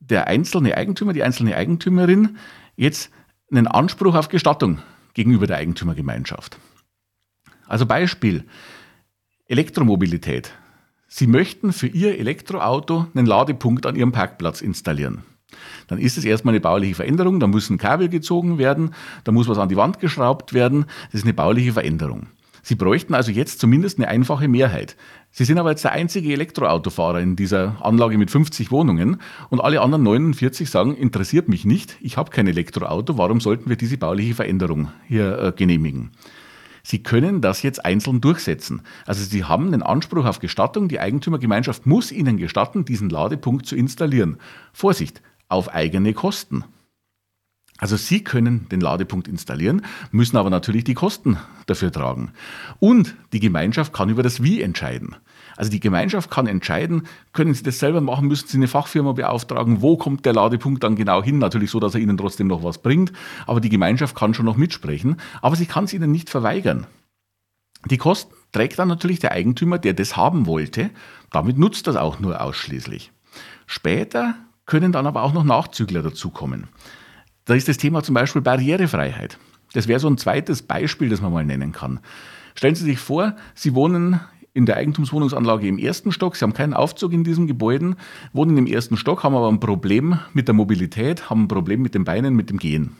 der 0.00 0.26
einzelne 0.26 0.76
Eigentümer, 0.76 1.12
die 1.12 1.22
einzelne 1.22 1.56
Eigentümerin 1.56 2.38
jetzt 2.76 3.10
einen 3.50 3.66
Anspruch 3.66 4.14
auf 4.14 4.28
Gestattung 4.28 4.80
gegenüber 5.14 5.46
der 5.46 5.58
Eigentümergemeinschaft. 5.58 6.58
Also 7.66 7.86
Beispiel 7.86 8.44
Elektromobilität. 9.46 10.52
Sie 11.06 11.26
möchten 11.26 11.72
für 11.72 11.86
Ihr 11.86 12.18
Elektroauto 12.18 13.06
einen 13.14 13.26
Ladepunkt 13.26 13.86
an 13.86 13.94
Ihrem 13.94 14.12
Parkplatz 14.12 14.60
installieren. 14.60 15.22
Dann 15.88 15.98
ist 15.98 16.18
es 16.18 16.24
erstmal 16.24 16.52
eine 16.52 16.60
bauliche 16.60 16.94
Veränderung, 16.94 17.40
da 17.40 17.46
müssen 17.46 17.78
Kabel 17.78 18.08
gezogen 18.08 18.58
werden, 18.58 18.94
da 19.24 19.32
muss 19.32 19.48
was 19.48 19.58
an 19.58 19.68
die 19.68 19.76
Wand 19.76 20.00
geschraubt 20.00 20.52
werden. 20.54 20.86
Das 21.12 21.20
ist 21.20 21.24
eine 21.24 21.34
bauliche 21.34 21.72
Veränderung. 21.72 22.26
Sie 22.66 22.76
bräuchten 22.76 23.12
also 23.12 23.30
jetzt 23.30 23.60
zumindest 23.60 23.98
eine 23.98 24.08
einfache 24.08 24.48
Mehrheit. 24.48 24.96
Sie 25.30 25.44
sind 25.44 25.58
aber 25.58 25.70
jetzt 25.70 25.84
der 25.84 25.92
einzige 25.92 26.32
Elektroautofahrer 26.32 27.20
in 27.20 27.36
dieser 27.36 27.76
Anlage 27.84 28.16
mit 28.16 28.30
50 28.30 28.70
Wohnungen 28.70 29.20
und 29.50 29.60
alle 29.60 29.82
anderen 29.82 30.02
49 30.02 30.70
sagen, 30.70 30.96
interessiert 30.96 31.46
mich 31.46 31.66
nicht, 31.66 31.98
ich 32.00 32.16
habe 32.16 32.30
kein 32.30 32.46
Elektroauto, 32.46 33.18
warum 33.18 33.40
sollten 33.40 33.68
wir 33.68 33.76
diese 33.76 33.98
bauliche 33.98 34.34
Veränderung 34.34 34.88
hier 35.06 35.38
äh, 35.38 35.52
genehmigen? 35.54 36.12
Sie 36.82 37.02
können 37.02 37.42
das 37.42 37.62
jetzt 37.62 37.84
einzeln 37.84 38.20
durchsetzen. 38.20 38.82
Also 39.06 39.24
Sie 39.24 39.44
haben 39.44 39.72
den 39.72 39.82
Anspruch 39.82 40.24
auf 40.24 40.38
Gestattung, 40.38 40.88
die 40.88 41.00
Eigentümergemeinschaft 41.00 41.86
muss 41.86 42.12
Ihnen 42.12 42.38
gestatten, 42.38 42.84
diesen 42.86 43.10
Ladepunkt 43.10 43.66
zu 43.66 43.76
installieren. 43.76 44.38
Vorsicht, 44.72 45.20
auf 45.54 45.72
eigene 45.74 46.12
Kosten. 46.12 46.64
Also 47.78 47.96
Sie 47.96 48.22
können 48.22 48.68
den 48.68 48.80
Ladepunkt 48.80 49.26
installieren, 49.26 49.82
müssen 50.12 50.36
aber 50.36 50.48
natürlich 50.48 50.84
die 50.84 50.94
Kosten 50.94 51.38
dafür 51.66 51.90
tragen. 51.90 52.32
Und 52.78 53.16
die 53.32 53.40
Gemeinschaft 53.40 53.92
kann 53.92 54.10
über 54.10 54.22
das 54.22 54.42
Wie 54.42 54.62
entscheiden. 54.62 55.16
Also 55.56 55.70
die 55.70 55.80
Gemeinschaft 55.80 56.30
kann 56.30 56.46
entscheiden, 56.46 57.02
können 57.32 57.52
Sie 57.52 57.62
das 57.62 57.78
selber 57.80 58.00
machen, 58.00 58.28
müssen 58.28 58.48
Sie 58.48 58.58
eine 58.58 58.68
Fachfirma 58.68 59.12
beauftragen, 59.12 59.82
wo 59.82 59.96
kommt 59.96 60.24
der 60.24 60.32
Ladepunkt 60.32 60.84
dann 60.84 60.96
genau 60.96 61.22
hin, 61.22 61.38
natürlich 61.38 61.70
so, 61.70 61.80
dass 61.80 61.94
er 61.94 62.00
Ihnen 62.00 62.16
trotzdem 62.16 62.46
noch 62.46 62.62
was 62.62 62.78
bringt, 62.78 63.12
aber 63.46 63.60
die 63.60 63.68
Gemeinschaft 63.68 64.16
kann 64.16 64.34
schon 64.34 64.46
noch 64.46 64.56
mitsprechen, 64.56 65.16
aber 65.42 65.56
sie 65.56 65.66
kann 65.66 65.84
es 65.84 65.92
Ihnen 65.92 66.10
nicht 66.10 66.30
verweigern. 66.30 66.86
Die 67.90 67.98
Kosten 67.98 68.34
trägt 68.52 68.78
dann 68.78 68.88
natürlich 68.88 69.18
der 69.18 69.32
Eigentümer, 69.32 69.78
der 69.78 69.94
das 69.94 70.16
haben 70.16 70.46
wollte. 70.46 70.90
Damit 71.30 71.58
nutzt 71.58 71.86
das 71.86 71.96
auch 71.96 72.18
nur 72.18 72.40
ausschließlich. 72.40 73.12
Später 73.66 74.36
können 74.66 74.92
dann 74.92 75.06
aber 75.06 75.22
auch 75.22 75.32
noch 75.32 75.44
Nachzügler 75.44 76.02
dazukommen. 76.02 76.68
Da 77.44 77.54
ist 77.54 77.68
das 77.68 77.76
Thema 77.76 78.02
zum 78.02 78.14
Beispiel 78.14 78.42
Barrierefreiheit. 78.42 79.38
Das 79.72 79.88
wäre 79.88 80.00
so 80.00 80.08
ein 80.08 80.18
zweites 80.18 80.62
Beispiel, 80.62 81.08
das 81.08 81.20
man 81.20 81.32
mal 81.32 81.44
nennen 81.44 81.72
kann. 81.72 82.00
Stellen 82.54 82.74
Sie 82.74 82.84
sich 82.84 82.98
vor, 82.98 83.36
Sie 83.54 83.74
wohnen 83.74 84.20
in 84.54 84.66
der 84.66 84.76
Eigentumswohnungsanlage 84.76 85.66
im 85.66 85.78
ersten 85.78 86.12
Stock. 86.12 86.36
Sie 86.36 86.44
haben 86.44 86.54
keinen 86.54 86.74
Aufzug 86.74 87.12
in 87.12 87.24
diesen 87.24 87.46
Gebäuden, 87.48 87.96
wohnen 88.32 88.56
im 88.56 88.66
ersten 88.66 88.96
Stock, 88.96 89.24
haben 89.24 89.34
aber 89.34 89.48
ein 89.48 89.60
Problem 89.60 90.20
mit 90.32 90.46
der 90.46 90.54
Mobilität, 90.54 91.28
haben 91.28 91.44
ein 91.44 91.48
Problem 91.48 91.82
mit 91.82 91.94
den 91.94 92.04
Beinen, 92.04 92.34
mit 92.34 92.50
dem 92.50 92.58
Gehen. 92.58 92.96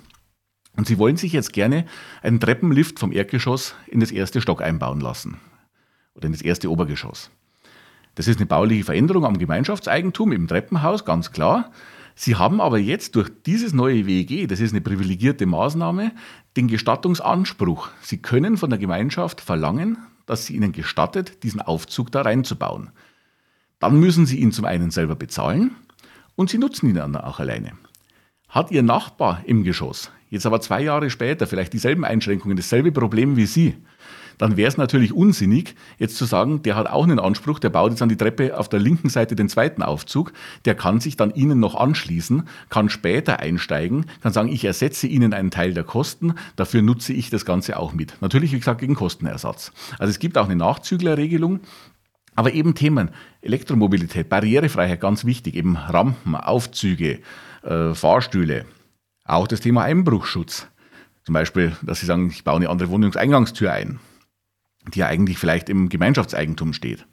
Und 0.76 0.88
Sie 0.88 0.98
wollen 0.98 1.16
sich 1.16 1.32
jetzt 1.32 1.52
gerne 1.52 1.86
einen 2.22 2.40
Treppenlift 2.40 2.98
vom 2.98 3.12
Erdgeschoss 3.12 3.76
in 3.86 4.00
das 4.00 4.10
erste 4.10 4.40
Stock 4.40 4.60
einbauen 4.60 5.00
lassen. 5.00 5.38
Oder 6.16 6.26
in 6.26 6.32
das 6.32 6.42
erste 6.42 6.70
Obergeschoss. 6.70 7.30
Das 8.14 8.28
ist 8.28 8.38
eine 8.38 8.46
bauliche 8.46 8.84
Veränderung 8.84 9.24
am 9.24 9.38
Gemeinschaftseigentum 9.38 10.32
im 10.32 10.46
Treppenhaus, 10.46 11.04
ganz 11.04 11.32
klar. 11.32 11.70
Sie 12.14 12.36
haben 12.36 12.60
aber 12.60 12.78
jetzt 12.78 13.16
durch 13.16 13.30
dieses 13.44 13.72
neue 13.72 14.06
WEG, 14.06 14.48
das 14.48 14.60
ist 14.60 14.70
eine 14.70 14.80
privilegierte 14.80 15.46
Maßnahme, 15.46 16.12
den 16.56 16.68
Gestattungsanspruch. 16.68 17.88
Sie 18.00 18.18
können 18.18 18.56
von 18.56 18.70
der 18.70 18.78
Gemeinschaft 18.78 19.40
verlangen, 19.40 19.98
dass 20.26 20.46
sie 20.46 20.54
ihnen 20.54 20.70
gestattet, 20.72 21.42
diesen 21.42 21.60
Aufzug 21.60 22.12
da 22.12 22.22
reinzubauen. 22.22 22.90
Dann 23.80 23.98
müssen 23.98 24.26
sie 24.26 24.38
ihn 24.38 24.52
zum 24.52 24.64
einen 24.64 24.90
selber 24.90 25.16
bezahlen 25.16 25.72
und 26.36 26.50
sie 26.50 26.58
nutzen 26.58 26.88
ihn 26.88 26.94
dann 26.94 27.16
auch 27.16 27.40
alleine. 27.40 27.72
Hat 28.48 28.70
Ihr 28.70 28.84
Nachbar 28.84 29.42
im 29.46 29.64
Geschoss 29.64 30.12
jetzt 30.34 30.46
aber 30.46 30.60
zwei 30.60 30.82
Jahre 30.82 31.10
später 31.10 31.46
vielleicht 31.46 31.72
dieselben 31.72 32.04
Einschränkungen, 32.04 32.56
dasselbe 32.56 32.92
Problem 32.92 33.36
wie 33.36 33.46
Sie, 33.46 33.76
dann 34.38 34.56
wäre 34.56 34.68
es 34.68 34.76
natürlich 34.76 35.12
unsinnig, 35.12 35.74
jetzt 35.98 36.16
zu 36.16 36.24
sagen, 36.24 36.62
der 36.62 36.76
hat 36.76 36.88
auch 36.88 37.04
einen 37.04 37.18
Anspruch, 37.18 37.58
der 37.58 37.70
baut 37.70 37.90
jetzt 37.90 38.02
an 38.02 38.08
die 38.08 38.16
Treppe 38.16 38.58
auf 38.58 38.68
der 38.68 38.80
linken 38.80 39.08
Seite 39.08 39.36
den 39.36 39.48
zweiten 39.48 39.82
Aufzug, 39.82 40.32
der 40.64 40.74
kann 40.74 41.00
sich 41.00 41.16
dann 41.16 41.34
Ihnen 41.34 41.60
noch 41.60 41.74
anschließen, 41.74 42.44
kann 42.68 42.88
später 42.88 43.40
einsteigen, 43.40 44.06
kann 44.22 44.32
sagen, 44.32 44.48
ich 44.48 44.64
ersetze 44.64 45.06
Ihnen 45.06 45.34
einen 45.34 45.50
Teil 45.50 45.74
der 45.74 45.84
Kosten, 45.84 46.34
dafür 46.56 46.82
nutze 46.82 47.12
ich 47.12 47.30
das 47.30 47.44
Ganze 47.44 47.78
auch 47.78 47.92
mit. 47.92 48.16
Natürlich, 48.20 48.52
wie 48.52 48.58
gesagt, 48.58 48.80
gegen 48.80 48.94
Kostenersatz. 48.94 49.72
Also 49.98 50.10
es 50.10 50.18
gibt 50.18 50.38
auch 50.38 50.46
eine 50.46 50.56
Nachzüglerregelung, 50.56 51.60
aber 52.34 52.52
eben 52.52 52.74
Themen 52.74 53.10
Elektromobilität, 53.42 54.28
Barrierefreiheit, 54.28 55.00
ganz 55.00 55.24
wichtig, 55.24 55.54
eben 55.54 55.76
Rampen, 55.76 56.34
Aufzüge, 56.34 57.20
äh, 57.62 57.94
Fahrstühle, 57.94 58.64
auch 59.24 59.46
das 59.46 59.60
Thema 59.60 59.84
Einbruchschutz. 59.84 60.66
Zum 61.24 61.32
Beispiel, 61.32 61.76
dass 61.82 62.00
Sie 62.00 62.06
sagen, 62.06 62.28
ich 62.28 62.44
baue 62.44 62.56
eine 62.56 62.68
andere 62.68 62.90
Wohnungseingangstür 62.90 63.72
ein 63.72 63.98
die 64.92 65.00
ja 65.00 65.06
eigentlich 65.06 65.38
vielleicht 65.38 65.68
im 65.68 65.88
Gemeinschaftseigentum 65.88 66.72
steht. 66.72 67.06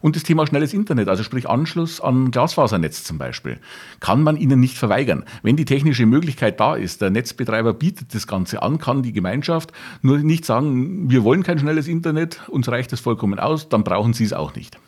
Und 0.00 0.14
das 0.14 0.22
Thema 0.22 0.46
schnelles 0.46 0.74
Internet, 0.74 1.08
also 1.08 1.22
sprich 1.22 1.48
Anschluss 1.48 2.00
an 2.00 2.30
Glasfasernetz 2.30 3.04
zum 3.04 3.18
Beispiel, 3.18 3.58
kann 4.00 4.22
man 4.22 4.36
ihnen 4.36 4.60
nicht 4.60 4.76
verweigern. 4.76 5.24
Wenn 5.42 5.56
die 5.56 5.64
technische 5.64 6.06
Möglichkeit 6.06 6.60
da 6.60 6.74
ist, 6.74 7.00
der 7.00 7.10
Netzbetreiber 7.10 7.72
bietet 7.72 8.14
das 8.14 8.26
Ganze 8.26 8.62
an, 8.62 8.78
kann 8.78 9.02
die 9.02 9.12
Gemeinschaft 9.12 9.72
nur 10.02 10.18
nicht 10.18 10.44
sagen, 10.44 11.10
wir 11.10 11.24
wollen 11.24 11.42
kein 11.42 11.58
schnelles 11.58 11.88
Internet, 11.88 12.42
uns 12.48 12.68
reicht 12.68 12.92
das 12.92 13.00
vollkommen 13.00 13.38
aus, 13.38 13.68
dann 13.68 13.84
brauchen 13.84 14.12
sie 14.12 14.24
es 14.24 14.32
auch 14.32 14.54
nicht. 14.54 14.78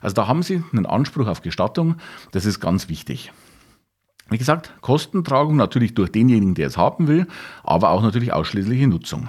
Also 0.00 0.14
da 0.14 0.26
haben 0.26 0.42
sie 0.42 0.62
einen 0.72 0.86
Anspruch 0.86 1.26
auf 1.26 1.42
Gestattung, 1.42 1.96
das 2.32 2.46
ist 2.46 2.60
ganz 2.60 2.88
wichtig. 2.88 3.32
Wie 4.30 4.38
gesagt, 4.38 4.72
Kostentragung 4.80 5.56
natürlich 5.56 5.94
durch 5.94 6.10
denjenigen, 6.10 6.54
der 6.54 6.68
es 6.68 6.78
haben 6.78 7.08
will, 7.08 7.26
aber 7.62 7.90
auch 7.90 8.02
natürlich 8.02 8.32
ausschließliche 8.32 8.88
Nutzung. 8.88 9.28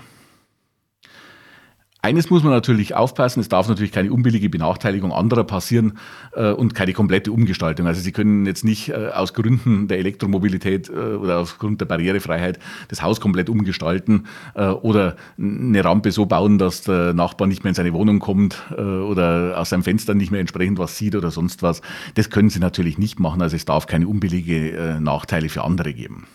Eines 2.06 2.30
muss 2.30 2.44
man 2.44 2.52
natürlich 2.52 2.94
aufpassen, 2.94 3.40
es 3.40 3.50
darf 3.50 3.68
natürlich 3.68 3.92
keine 3.92 4.14
unbillige 4.14 4.48
Benachteiligung 4.48 5.12
anderer 5.12 5.44
passieren 5.44 5.98
äh, 6.34 6.52
und 6.52 6.76
keine 6.76 6.94
komplette 6.94 7.32
Umgestaltung. 7.32 7.88
Also 7.88 8.00
Sie 8.00 8.12
können 8.12 8.46
jetzt 8.46 8.64
nicht 8.64 8.90
äh, 8.90 9.10
aus 9.12 9.34
Gründen 9.34 9.88
der 9.88 9.98
Elektromobilität 9.98 10.88
äh, 10.88 11.16
oder 11.16 11.40
aufgrund 11.40 11.82
der 11.82 11.88
Barrierefreiheit 11.88 12.60
das 12.90 13.02
Haus 13.02 13.20
komplett 13.20 13.50
umgestalten 13.50 14.26
äh, 14.54 14.68
oder 14.68 15.16
eine 15.40 15.84
Rampe 15.84 16.12
so 16.12 16.28
bauen, 16.28 16.60
dass 16.60 16.84
der 16.84 17.16
Nachbar 17.16 17.48
nicht 17.48 17.64
mehr 17.64 17.70
in 17.70 17.76
seine 17.76 17.92
Wohnung 17.92 18.20
kommt 18.20 18.62
äh, 18.78 18.82
oder 18.82 19.60
aus 19.60 19.72
seinem 19.72 19.82
Fenster 19.82 20.14
nicht 20.14 20.30
mehr 20.30 20.42
entsprechend 20.42 20.78
was 20.78 21.00
sieht 21.00 21.16
oder 21.16 21.32
sonst 21.32 21.64
was. 21.64 21.82
Das 22.14 22.30
können 22.30 22.52
Sie 22.52 22.60
natürlich 22.60 23.00
nicht 23.00 23.20
machen. 23.20 23.42
Also 23.42 23.56
es 23.56 23.66
darf 23.66 23.88
keine 23.88 24.08
unbillige 24.08 24.74
äh, 24.74 25.00
Nachteile 25.00 25.50
für 25.50 25.64
andere 25.64 25.92
geben. 25.92 26.28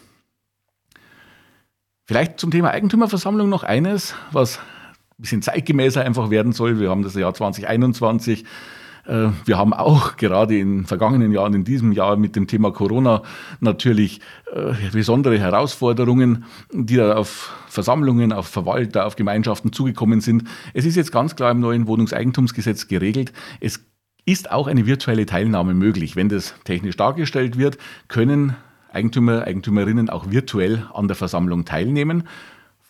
Vielleicht 2.06 2.40
zum 2.40 2.50
Thema 2.50 2.70
Eigentümerversammlung 2.72 3.48
noch 3.48 3.62
eines, 3.62 4.16
was 4.32 4.58
bisschen 5.20 5.42
zeitgemäßer 5.42 6.02
einfach 6.02 6.30
werden 6.30 6.52
soll. 6.52 6.80
Wir 6.80 6.90
haben 6.90 7.02
das 7.02 7.14
Jahr 7.14 7.34
2021. 7.34 8.44
Äh, 9.06 9.28
wir 9.44 9.58
haben 9.58 9.72
auch 9.72 10.16
gerade 10.16 10.58
in 10.58 10.84
vergangenen 10.86 11.32
Jahren, 11.32 11.54
in 11.54 11.64
diesem 11.64 11.92
Jahr 11.92 12.16
mit 12.16 12.36
dem 12.36 12.46
Thema 12.46 12.72
Corona 12.72 13.22
natürlich 13.60 14.20
äh, 14.54 14.72
besondere 14.92 15.38
Herausforderungen, 15.38 16.44
die 16.72 16.96
da 16.96 17.16
auf 17.16 17.52
Versammlungen, 17.68 18.32
auf 18.32 18.46
Verwalter, 18.46 19.06
auf 19.06 19.16
Gemeinschaften 19.16 19.72
zugekommen 19.72 20.20
sind. 20.20 20.44
Es 20.74 20.84
ist 20.84 20.96
jetzt 20.96 21.12
ganz 21.12 21.36
klar 21.36 21.50
im 21.50 21.60
neuen 21.60 21.86
Wohnungseigentumsgesetz 21.86 22.88
geregelt. 22.88 23.32
Es 23.60 23.80
ist 24.26 24.50
auch 24.50 24.66
eine 24.66 24.86
virtuelle 24.86 25.26
Teilnahme 25.26 25.74
möglich. 25.74 26.14
Wenn 26.14 26.28
das 26.28 26.54
technisch 26.64 26.96
dargestellt 26.96 27.58
wird, 27.58 27.78
können 28.08 28.56
Eigentümer, 28.92 29.44
Eigentümerinnen 29.44 30.10
auch 30.10 30.30
virtuell 30.30 30.86
an 30.92 31.08
der 31.08 31.16
Versammlung 31.16 31.64
teilnehmen. 31.64 32.24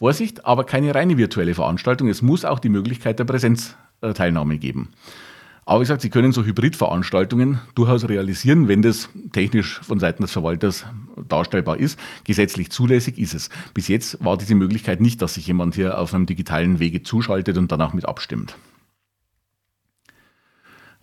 Vorsicht, 0.00 0.46
aber 0.46 0.64
keine 0.64 0.94
reine 0.94 1.18
virtuelle 1.18 1.54
Veranstaltung. 1.54 2.08
Es 2.08 2.22
muss 2.22 2.46
auch 2.46 2.58
die 2.58 2.70
Möglichkeit 2.70 3.18
der 3.18 3.26
Präsenzteilnahme 3.26 4.56
geben. 4.56 4.88
Aber 5.66 5.80
wie 5.80 5.82
gesagt, 5.82 6.00
Sie 6.00 6.08
können 6.08 6.32
so 6.32 6.42
Hybridveranstaltungen 6.42 7.60
durchaus 7.74 8.08
realisieren, 8.08 8.66
wenn 8.66 8.80
das 8.80 9.10
technisch 9.32 9.78
von 9.82 10.00
Seiten 10.00 10.22
des 10.22 10.32
Verwalters 10.32 10.86
darstellbar 11.28 11.76
ist. 11.76 12.00
Gesetzlich 12.24 12.70
zulässig 12.70 13.18
ist 13.18 13.34
es. 13.34 13.50
Bis 13.74 13.88
jetzt 13.88 14.24
war 14.24 14.38
diese 14.38 14.54
Möglichkeit 14.54 15.02
nicht, 15.02 15.20
dass 15.20 15.34
sich 15.34 15.46
jemand 15.46 15.74
hier 15.74 15.98
auf 15.98 16.14
einem 16.14 16.24
digitalen 16.24 16.78
Wege 16.78 17.02
zuschaltet 17.02 17.58
und 17.58 17.70
danach 17.70 17.92
mit 17.92 18.08
abstimmt 18.08 18.56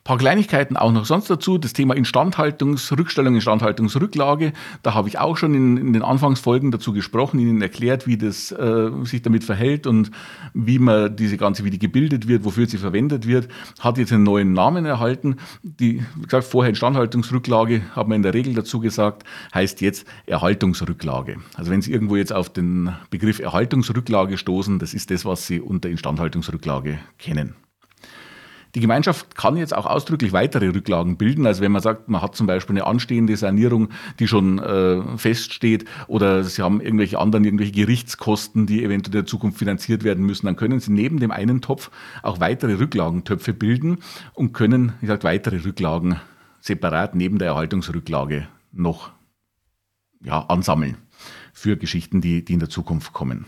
paar 0.08 0.18
Kleinigkeiten 0.18 0.78
auch 0.78 0.94
noch 0.94 1.06
sonst 1.06 1.30
dazu. 1.30 1.58
Das 1.58 1.74
Thema 1.74 1.94
Instandhaltungsrückstellung, 1.94 3.36
Instandhaltungsrücklage. 3.36 4.54
Da 4.82 4.94
habe 4.94 5.10
ich 5.10 5.20
auch 5.20 5.36
schon 5.36 5.54
in, 5.54 5.76
in, 5.76 5.92
den 5.92 6.02
Anfangsfolgen 6.02 6.72
dazu 6.72 6.94
gesprochen, 6.94 7.40
Ihnen 7.40 7.62
erklärt, 7.62 8.08
wie 8.08 8.18
das 8.18 8.54
äh, 8.54 8.90
sich 9.04 9.22
damit 9.22 9.44
verhält 9.44 9.86
und 9.86 10.12
wie 10.54 10.80
man 10.80 11.14
diese 11.14 11.36
ganze, 11.36 11.66
wie 11.66 11.72
die 11.72 11.78
gebildet 11.78 12.30
wird, 12.30 12.46
wofür 12.46 12.68
sie 12.68 12.78
verwendet 12.78 13.28
wird. 13.28 13.50
Hat 13.80 13.98
jetzt 13.98 14.14
einen 14.14 14.24
neuen 14.24 14.54
Namen 14.54 14.86
erhalten. 14.86 15.36
Die, 15.62 16.02
wie 16.16 16.24
gesagt, 16.24 16.48
vorher 16.48 16.70
Instandhaltungsrücklage, 16.70 17.82
hat 17.94 18.08
man 18.08 18.16
in 18.16 18.24
der 18.24 18.34
Regel 18.34 18.54
dazu 18.54 18.80
gesagt, 18.80 19.24
heißt 19.54 19.82
jetzt 19.82 20.08
Erhaltungsrücklage. 20.26 21.36
Also 21.56 21.70
wenn 21.70 21.82
Sie 21.82 21.92
irgendwo 21.92 22.16
jetzt 22.16 22.32
auf 22.32 22.48
den 22.48 22.96
Begriff 23.10 23.40
Erhaltungsrücklage 23.40 24.38
stoßen, 24.38 24.80
das 24.80 24.94
ist 24.94 25.12
das, 25.12 25.26
was 25.26 25.48
Sie 25.48 25.60
unter 25.60 25.90
Instandhaltungsrücklage 25.90 26.98
kennen. 27.18 27.56
Die 28.78 28.82
Gemeinschaft 28.82 29.34
kann 29.34 29.58
jetzt 29.58 29.76
auch 29.76 29.88
ausdrücklich 29.88 30.34
weitere 30.34 30.68
Rücklagen 30.68 31.18
bilden. 31.18 31.48
Also 31.48 31.64
wenn 31.64 31.72
man 31.72 31.82
sagt, 31.82 32.10
man 32.10 32.22
hat 32.22 32.36
zum 32.36 32.46
Beispiel 32.46 32.76
eine 32.76 32.86
anstehende 32.86 33.36
Sanierung, 33.36 33.90
die 34.20 34.28
schon 34.28 34.60
äh, 34.60 35.18
feststeht, 35.18 35.86
oder 36.06 36.44
Sie 36.44 36.62
haben 36.62 36.80
irgendwelche 36.80 37.18
anderen, 37.18 37.44
irgendwelche 37.44 37.72
Gerichtskosten, 37.72 38.68
die 38.68 38.84
eventuell 38.84 39.16
in 39.16 39.22
der 39.22 39.26
Zukunft 39.26 39.58
finanziert 39.58 40.04
werden 40.04 40.24
müssen, 40.24 40.46
dann 40.46 40.58
können 40.58 40.80
Sie 40.80 40.92
neben 40.92 41.20
dem 41.20 41.32
einen 41.32 41.62
Topf 41.62 41.90
auch 42.22 42.40
weitere 42.40 42.76
Rücklagentöpfe 42.76 43.52
bilden 43.52 43.98
und 44.36 44.54
können, 44.54 44.94
wie 45.00 45.08
gesagt, 45.08 45.24
weitere 45.24 45.66
Rücklagen 45.66 46.22
separat 46.60 47.16
neben 47.16 47.40
der 47.40 47.48
Erhaltungsrücklage 47.48 48.48
noch 48.72 49.10
ja, 50.24 50.42
ansammeln 50.50 50.98
für 51.52 51.78
Geschichten, 51.78 52.22
die, 52.22 52.46
die 52.46 52.54
in 52.54 52.60
der 52.60 52.70
Zukunft 52.70 53.12
kommen. 53.12 53.48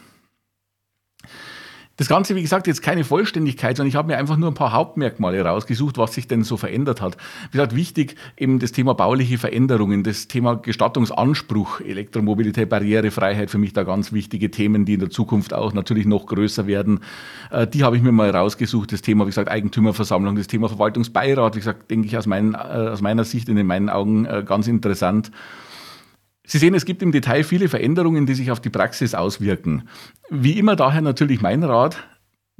Das 1.99 2.07
Ganze, 2.07 2.33
wie 2.37 2.41
gesagt, 2.41 2.65
jetzt 2.65 2.81
keine 2.81 3.03
Vollständigkeit, 3.03 3.75
sondern 3.75 3.89
ich 3.89 3.97
habe 3.97 4.07
mir 4.07 4.17
einfach 4.17 4.37
nur 4.37 4.49
ein 4.49 4.53
paar 4.53 4.71
Hauptmerkmale 4.71 5.43
rausgesucht, 5.43 5.97
was 5.97 6.13
sich 6.13 6.29
denn 6.29 6.45
so 6.45 6.55
verändert 6.55 7.01
hat. 7.01 7.17
Wie 7.51 7.57
gesagt, 7.57 7.75
wichtig 7.75 8.15
eben 8.37 8.57
das 8.59 8.71
Thema 8.71 8.93
bauliche 8.93 9.37
Veränderungen, 9.37 10.05
das 10.05 10.29
Thema 10.29 10.55
Gestattungsanspruch, 10.55 11.81
Elektromobilität, 11.81 12.69
Barrierefreiheit, 12.69 13.51
für 13.51 13.57
mich 13.57 13.73
da 13.73 13.83
ganz 13.83 14.13
wichtige 14.13 14.49
Themen, 14.49 14.85
die 14.85 14.93
in 14.93 15.01
der 15.01 15.09
Zukunft 15.09 15.53
auch 15.53 15.73
natürlich 15.73 16.05
noch 16.05 16.25
größer 16.25 16.67
werden. 16.67 17.01
Äh, 17.51 17.67
die 17.67 17.83
habe 17.83 17.97
ich 17.97 18.01
mir 18.01 18.13
mal 18.13 18.29
rausgesucht. 18.29 18.93
Das 18.93 19.01
Thema, 19.01 19.25
wie 19.25 19.31
gesagt, 19.31 19.49
Eigentümerversammlung, 19.49 20.37
das 20.37 20.47
Thema 20.47 20.69
Verwaltungsbeirat, 20.69 21.55
wie 21.55 21.59
gesagt, 21.59 21.91
denke 21.91 22.07
ich 22.07 22.17
aus, 22.17 22.27
meinen, 22.27 22.53
äh, 22.53 22.57
aus 22.57 23.01
meiner 23.01 23.25
Sicht 23.25 23.49
und 23.49 23.57
in 23.57 23.67
meinen 23.67 23.89
Augen 23.89 24.23
äh, 24.23 24.45
ganz 24.47 24.69
interessant. 24.69 25.31
Sie 26.51 26.57
sehen, 26.57 26.73
es 26.73 26.85
gibt 26.85 27.03
im 27.03 27.11
Detail 27.11 27.43
viele 27.43 27.69
Veränderungen, 27.69 28.25
die 28.25 28.33
sich 28.33 28.49
auf 28.49 28.59
die 28.59 28.71
Praxis 28.71 29.13
auswirken. 29.13 29.87
Wie 30.31 30.57
immer 30.57 30.75
daher 30.75 31.01
natürlich 31.01 31.43
mein 31.43 31.63
Rat, 31.63 32.07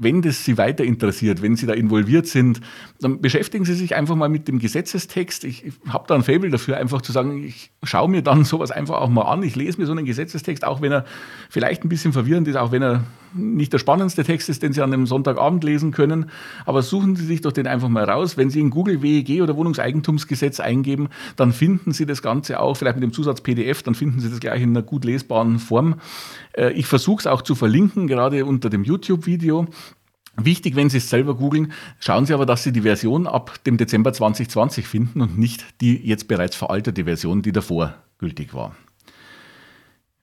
wenn 0.02 0.22
das 0.22 0.46
Sie 0.46 0.58
weiter 0.58 0.86
interessiert, 0.86 1.42
wenn 1.42 1.58
Sie 1.58 1.66
da 1.66 1.74
involviert 1.74 2.26
sind, 2.26 2.62
dann 3.02 3.20
beschäftigen 3.20 3.66
Sie 3.66 3.74
sich 3.74 3.96
einfach 3.96 4.16
mal 4.16 4.30
mit 4.30 4.48
dem 4.48 4.58
Gesetzestext. 4.58 5.44
Ich, 5.44 5.66
ich 5.66 5.74
habe 5.90 6.06
da 6.08 6.16
ein 6.16 6.24
Faible 6.24 6.50
dafür, 6.50 6.78
einfach 6.78 7.02
zu 7.02 7.12
sagen, 7.12 7.44
ich 7.44 7.72
schaue 7.84 8.10
mir 8.10 8.22
dann 8.22 8.44
sowas 8.46 8.72
einfach 8.72 9.02
auch 9.02 9.10
mal 9.10 9.24
an. 9.24 9.44
Ich 9.44 9.58
lese 9.58 9.80
mir 9.80 9.86
so 9.86 9.92
einen 9.92 10.06
Gesetzestext, 10.06 10.64
auch 10.64 10.82
wenn 10.82 10.94
er 10.94 11.04
vielleicht 11.50 11.84
ein 11.84 11.90
bisschen 11.90 12.14
verwirrend 12.14 12.48
ist, 12.48 12.56
auch 12.56 12.72
wenn 12.72 12.82
er 12.82 13.04
nicht 13.34 13.74
der 13.74 13.80
spannendste 13.80 14.24
Text 14.24 14.48
ist, 14.48 14.64
den 14.64 14.72
Sie 14.72 14.82
an 14.82 14.94
einem 14.94 15.06
Sonntagabend 15.06 15.66
lesen 15.66 15.92
können. 15.92 16.32
Aber 16.66 16.82
suchen 16.82 17.18
Sie 17.18 17.26
sich 17.26 17.42
doch 17.42 17.52
den 17.52 17.68
einfach 17.68 17.90
mal 17.90 18.06
raus. 18.06 18.38
Wenn 18.38 18.50
Sie 18.50 18.62
in 18.62 18.70
Google 18.70 19.02
WEG 19.02 19.42
oder 19.42 19.58
Wohnungseigentumsgesetz 19.58 20.62
eingeben, 20.62 21.10
dann 21.36 21.52
finden 21.52 21.92
Sie 21.92 22.06
das 22.06 22.22
Ganze 22.22 22.62
auch, 22.62 22.78
vielleicht 22.78 22.96
mit 22.96 23.04
dem 23.04 23.12
Zusatz 23.12 23.42
PDF, 23.42 23.84
dann 23.84 23.96
finden 23.96 24.22
Sie 24.22 24.30
das 24.30 24.40
gleich 24.40 24.62
in 24.62 24.70
einer 24.70 24.82
gut 24.82 25.04
lesbaren 25.04 25.60
Form. 25.60 25.96
Äh, 26.54 26.72
ich 26.72 26.88
versuche 26.88 27.20
es 27.20 27.28
auch 27.28 27.42
zu 27.42 27.54
verlinken, 27.54 28.08
gerade 28.08 28.46
unter 28.46 28.70
dem 28.70 28.84
YouTube-Video. 28.86 29.68
Wichtig, 30.46 30.76
wenn 30.76 30.90
Sie 30.90 30.98
es 30.98 31.10
selber 31.10 31.36
googeln, 31.36 31.72
schauen 32.00 32.26
Sie 32.26 32.34
aber, 32.34 32.46
dass 32.46 32.64
Sie 32.64 32.72
die 32.72 32.82
Version 32.82 33.28
ab 33.28 33.64
dem 33.66 33.78
Dezember 33.78 34.14
2020 34.14 34.88
finden 34.88 35.22
und 35.22 35.38
nicht 35.38 35.82
die 35.82 35.98
jetzt 35.98 36.28
bereits 36.28 36.56
veraltete 36.56 37.06
Version, 37.06 37.42
die 37.42 37.52
davor 37.52 37.96
gültig 38.18 38.54
war. 38.54 38.76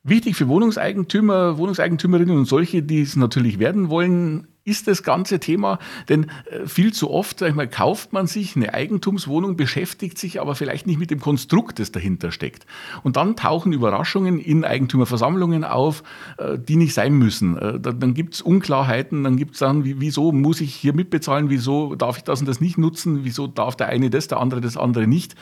Wichtig 0.02 0.36
für 0.36 0.48
Wohnungseigentümer, 0.48 1.58
Wohnungseigentümerinnen 1.58 2.36
und 2.36 2.44
solche, 2.44 2.82
die 2.82 3.00
es 3.00 3.16
natürlich 3.16 3.58
werden 3.58 3.88
wollen, 3.90 4.46
ist 4.66 4.88
das 4.88 5.04
ganze 5.04 5.38
Thema, 5.38 5.78
denn 6.08 6.26
äh, 6.50 6.66
viel 6.66 6.92
zu 6.92 7.10
oft, 7.10 7.38
sag 7.38 7.48
ich 7.48 7.54
mal, 7.54 7.68
kauft 7.68 8.12
man 8.12 8.26
sich 8.26 8.56
eine 8.56 8.74
Eigentumswohnung, 8.74 9.56
beschäftigt 9.56 10.18
sich 10.18 10.40
aber 10.40 10.56
vielleicht 10.56 10.88
nicht 10.88 10.98
mit 10.98 11.10
dem 11.12 11.20
Konstrukt, 11.20 11.78
das 11.78 11.92
dahinter 11.92 12.32
steckt. 12.32 12.66
Und 13.04 13.16
dann 13.16 13.36
tauchen 13.36 13.72
Überraschungen 13.72 14.40
in 14.40 14.64
Eigentümerversammlungen 14.64 15.62
auf, 15.62 16.02
äh, 16.38 16.58
die 16.58 16.74
nicht 16.74 16.94
sein 16.94 17.14
müssen. 17.14 17.56
Äh, 17.56 17.80
dann 17.80 18.12
gibt 18.12 18.34
es 18.34 18.42
Unklarheiten, 18.42 19.22
dann 19.22 19.36
gibt 19.36 19.52
es 19.52 19.60
dann, 19.60 19.84
wieso 19.84 20.32
muss 20.32 20.60
ich 20.60 20.74
hier 20.74 20.94
mitbezahlen, 20.94 21.48
wieso 21.48 21.94
darf 21.94 22.18
ich 22.18 22.24
das 22.24 22.40
und 22.40 22.46
das 22.46 22.60
nicht 22.60 22.76
nutzen, 22.76 23.24
wieso 23.24 23.46
darf 23.46 23.76
der 23.76 23.86
eine 23.86 24.10
das, 24.10 24.26
der 24.26 24.40
andere 24.40 24.60
das 24.60 24.76
andere 24.76 25.06
nicht. 25.06 25.36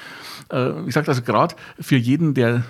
Ich 0.87 0.95
sage 0.95 1.09
also 1.09 1.23
gerade 1.23 1.55
für 1.81 1.97
jeden, 1.97 2.35
der 2.35 2.65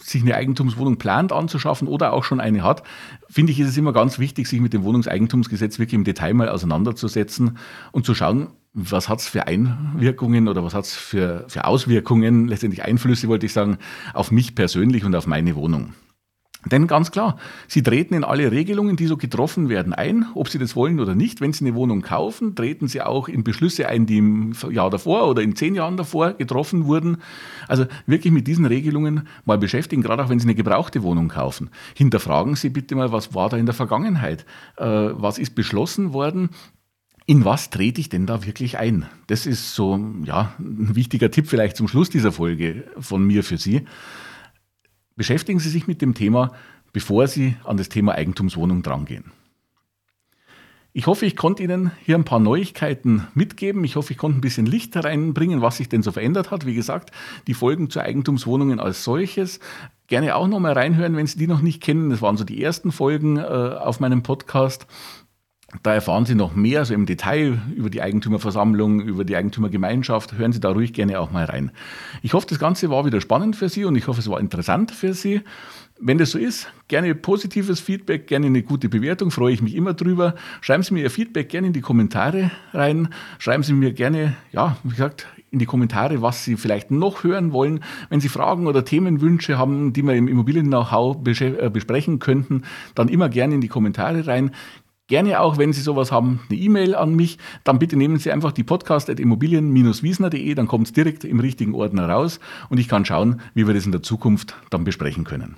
sich 0.00 0.22
eine 0.22 0.34
Eigentumswohnung 0.34 0.96
plant 0.96 1.32
anzuschaffen 1.32 1.88
oder 1.88 2.12
auch 2.12 2.24
schon 2.24 2.40
eine 2.40 2.62
hat, 2.62 2.82
finde 3.30 3.52
ich, 3.52 3.60
ist 3.60 3.68
es 3.68 3.76
immer 3.76 3.92
ganz 3.92 4.18
wichtig, 4.18 4.48
sich 4.48 4.60
mit 4.60 4.72
dem 4.72 4.82
Wohnungseigentumsgesetz 4.82 5.78
wirklich 5.78 5.94
im 5.94 6.04
Detail 6.04 6.34
mal 6.34 6.48
auseinanderzusetzen 6.48 7.58
und 7.92 8.04
zu 8.04 8.14
schauen, 8.14 8.48
was 8.72 9.08
hat 9.08 9.20
es 9.20 9.28
für 9.28 9.46
Einwirkungen 9.46 10.48
oder 10.48 10.62
was 10.64 10.74
hat 10.74 10.84
es 10.84 10.94
für, 10.94 11.44
für 11.48 11.64
Auswirkungen, 11.64 12.48
letztendlich 12.48 12.84
Einflüsse, 12.84 13.28
wollte 13.28 13.46
ich 13.46 13.52
sagen, 13.52 13.78
auf 14.14 14.30
mich 14.30 14.54
persönlich 14.54 15.04
und 15.04 15.14
auf 15.14 15.26
meine 15.26 15.56
Wohnung. 15.56 15.94
Denn 16.66 16.86
ganz 16.86 17.10
klar, 17.10 17.38
Sie 17.68 17.82
treten 17.82 18.12
in 18.12 18.22
alle 18.22 18.50
Regelungen, 18.50 18.96
die 18.96 19.06
so 19.06 19.16
getroffen 19.16 19.70
werden, 19.70 19.94
ein, 19.94 20.26
ob 20.34 20.50
Sie 20.50 20.58
das 20.58 20.76
wollen 20.76 21.00
oder 21.00 21.14
nicht. 21.14 21.40
Wenn 21.40 21.54
Sie 21.54 21.64
eine 21.64 21.74
Wohnung 21.74 22.02
kaufen, 22.02 22.54
treten 22.54 22.86
Sie 22.86 23.00
auch 23.00 23.28
in 23.28 23.44
Beschlüsse 23.44 23.88
ein, 23.88 24.04
die 24.04 24.18
im 24.18 24.52
Jahr 24.70 24.90
davor 24.90 25.26
oder 25.28 25.40
in 25.40 25.56
zehn 25.56 25.74
Jahren 25.74 25.96
davor 25.96 26.34
getroffen 26.34 26.84
wurden. 26.84 27.18
Also 27.66 27.86
wirklich 28.06 28.32
mit 28.32 28.46
diesen 28.46 28.66
Regelungen 28.66 29.26
mal 29.46 29.56
beschäftigen, 29.56 30.02
gerade 30.02 30.22
auch 30.22 30.28
wenn 30.28 30.38
Sie 30.38 30.46
eine 30.46 30.54
gebrauchte 30.54 31.02
Wohnung 31.02 31.28
kaufen. 31.28 31.70
Hinterfragen 31.94 32.56
Sie 32.56 32.68
bitte 32.68 32.94
mal, 32.94 33.10
was 33.10 33.34
war 33.34 33.48
da 33.48 33.56
in 33.56 33.66
der 33.66 33.74
Vergangenheit? 33.74 34.44
Äh, 34.76 34.84
was 34.84 35.38
ist 35.38 35.54
beschlossen 35.54 36.12
worden? 36.12 36.50
In 37.24 37.44
was 37.44 37.70
trete 37.70 38.00
ich 38.00 38.08
denn 38.10 38.26
da 38.26 38.44
wirklich 38.44 38.76
ein? 38.76 39.06
Das 39.28 39.46
ist 39.46 39.74
so, 39.74 39.98
ja, 40.24 40.52
ein 40.58 40.94
wichtiger 40.94 41.30
Tipp 41.30 41.46
vielleicht 41.46 41.76
zum 41.76 41.88
Schluss 41.88 42.10
dieser 42.10 42.32
Folge 42.32 42.84
von 42.98 43.24
mir 43.24 43.44
für 43.44 43.56
Sie. 43.56 43.86
Beschäftigen 45.16 45.58
Sie 45.58 45.70
sich 45.70 45.86
mit 45.86 46.02
dem 46.02 46.14
Thema, 46.14 46.52
bevor 46.92 47.26
Sie 47.26 47.56
an 47.64 47.76
das 47.76 47.88
Thema 47.88 48.12
Eigentumswohnung 48.12 48.82
drangehen. 48.82 49.32
Ich 50.92 51.06
hoffe, 51.06 51.24
ich 51.24 51.36
konnte 51.36 51.62
Ihnen 51.62 51.92
hier 52.04 52.16
ein 52.16 52.24
paar 52.24 52.40
Neuigkeiten 52.40 53.28
mitgeben. 53.34 53.84
Ich 53.84 53.94
hoffe, 53.94 54.12
ich 54.12 54.18
konnte 54.18 54.38
ein 54.38 54.40
bisschen 54.40 54.66
Licht 54.66 54.96
hereinbringen, 54.96 55.62
was 55.62 55.76
sich 55.76 55.88
denn 55.88 56.02
so 56.02 56.10
verändert 56.10 56.50
hat. 56.50 56.66
Wie 56.66 56.74
gesagt, 56.74 57.12
die 57.46 57.54
Folgen 57.54 57.90
zu 57.90 58.00
Eigentumswohnungen 58.00 58.80
als 58.80 59.04
solches. 59.04 59.60
Gerne 60.08 60.34
auch 60.34 60.48
nochmal 60.48 60.72
reinhören, 60.72 61.14
wenn 61.14 61.28
Sie 61.28 61.38
die 61.38 61.46
noch 61.46 61.62
nicht 61.62 61.80
kennen. 61.80 62.10
Das 62.10 62.22
waren 62.22 62.36
so 62.36 62.42
die 62.42 62.60
ersten 62.60 62.90
Folgen 62.90 63.36
äh, 63.36 63.42
auf 63.42 64.00
meinem 64.00 64.24
Podcast. 64.24 64.88
Da 65.82 65.94
erfahren 65.94 66.24
Sie 66.24 66.34
noch 66.34 66.56
mehr, 66.56 66.84
so 66.84 66.94
im 66.94 67.06
Detail 67.06 67.60
über 67.76 67.90
die 67.90 68.02
Eigentümerversammlung, 68.02 69.00
über 69.00 69.24
die 69.24 69.36
Eigentümergemeinschaft. 69.36 70.36
Hören 70.36 70.52
Sie 70.52 70.58
da 70.58 70.70
ruhig 70.70 70.92
gerne 70.92 71.20
auch 71.20 71.30
mal 71.30 71.44
rein. 71.44 71.70
Ich 72.22 72.34
hoffe, 72.34 72.46
das 72.48 72.58
Ganze 72.58 72.90
war 72.90 73.04
wieder 73.04 73.20
spannend 73.20 73.54
für 73.54 73.68
Sie 73.68 73.84
und 73.84 73.94
ich 73.94 74.08
hoffe, 74.08 74.20
es 74.20 74.28
war 74.28 74.40
interessant 74.40 74.90
für 74.90 75.14
Sie. 75.14 75.42
Wenn 76.02 76.18
das 76.18 76.30
so 76.30 76.38
ist, 76.38 76.72
gerne 76.88 77.14
positives 77.14 77.78
Feedback, 77.78 78.26
gerne 78.26 78.46
eine 78.46 78.62
gute 78.62 78.88
Bewertung, 78.88 79.30
freue 79.30 79.52
ich 79.52 79.62
mich 79.62 79.76
immer 79.76 79.94
drüber. 79.94 80.34
Schreiben 80.60 80.82
Sie 80.82 80.94
mir 80.94 81.02
Ihr 81.02 81.10
Feedback 81.10 81.50
gerne 81.50 81.68
in 81.68 81.72
die 81.72 81.82
Kommentare 81.82 82.50
rein. 82.72 83.10
Schreiben 83.38 83.62
Sie 83.62 83.74
mir 83.74 83.92
gerne, 83.92 84.34
ja, 84.50 84.76
wie 84.82 84.90
gesagt, 84.90 85.28
in 85.50 85.58
die 85.58 85.66
Kommentare, 85.66 86.22
was 86.22 86.44
Sie 86.44 86.56
vielleicht 86.56 86.90
noch 86.90 87.24
hören 87.24 87.52
wollen. 87.52 87.80
Wenn 88.08 88.20
Sie 88.20 88.28
Fragen 88.28 88.66
oder 88.66 88.84
Themenwünsche 88.84 89.58
haben, 89.58 89.92
die 89.92 90.02
wir 90.02 90.14
im 90.14 90.28
Immobilien-Know-how 90.28 91.18
äh, 91.26 91.70
besprechen 91.70 92.18
könnten, 92.18 92.62
dann 92.94 93.08
immer 93.08 93.28
gerne 93.28 93.56
in 93.56 93.60
die 93.60 93.68
Kommentare 93.68 94.26
rein. 94.26 94.52
Gerne 95.10 95.40
auch, 95.40 95.58
wenn 95.58 95.72
Sie 95.72 95.80
sowas 95.80 96.12
haben, 96.12 96.38
eine 96.48 96.56
E-Mail 96.60 96.94
an 96.94 97.16
mich. 97.16 97.36
Dann 97.64 97.80
bitte 97.80 97.96
nehmen 97.96 98.20
Sie 98.20 98.30
einfach 98.30 98.52
die 98.52 98.62
podcast.immobilien-wiesner.de, 98.62 100.54
dann 100.54 100.68
kommt 100.68 100.86
es 100.86 100.92
direkt 100.92 101.24
im 101.24 101.40
richtigen 101.40 101.74
Ordner 101.74 102.08
raus 102.08 102.38
und 102.68 102.78
ich 102.78 102.86
kann 102.86 103.04
schauen, 103.04 103.40
wie 103.52 103.66
wir 103.66 103.74
das 103.74 103.86
in 103.86 103.90
der 103.90 104.04
Zukunft 104.04 104.54
dann 104.70 104.84
besprechen 104.84 105.24
können. 105.24 105.56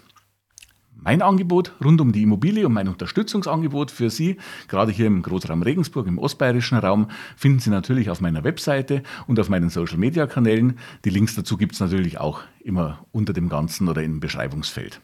Mein 0.95 1.21
Angebot 1.21 1.75
rund 1.85 2.01
um 2.01 2.13
die 2.13 2.23
Immobilie 2.23 2.65
und 2.67 2.73
mein 2.73 2.89
Unterstützungsangebot 2.89 3.91
für 3.91 4.09
Sie, 4.09 4.39
gerade 4.69 4.91
hier 4.91 5.07
im 5.07 5.21
Großraum 5.21 5.61
Regensburg, 5.61 6.07
im 6.07 6.17
ostbayerischen 6.19 6.79
Raum, 6.79 7.09
finden 7.37 7.59
Sie 7.59 7.69
natürlich 7.69 8.09
auf 8.09 8.23
meiner 8.23 8.45
Webseite 8.45 9.03
und 9.27 9.39
auf 9.39 9.51
meinen 9.51 9.69
Social-Media-Kanälen. 9.69 10.79
Die 11.05 11.11
Links 11.11 11.35
dazu 11.35 11.59
gibt 11.59 11.75
es 11.75 11.81
natürlich 11.81 12.19
auch 12.19 12.41
immer 12.61 13.05
unter 13.13 13.35
dem 13.35 13.51
Ganzen 13.51 13.89
oder 13.89 14.03
im 14.03 14.19
Beschreibungsfeld. 14.19 15.03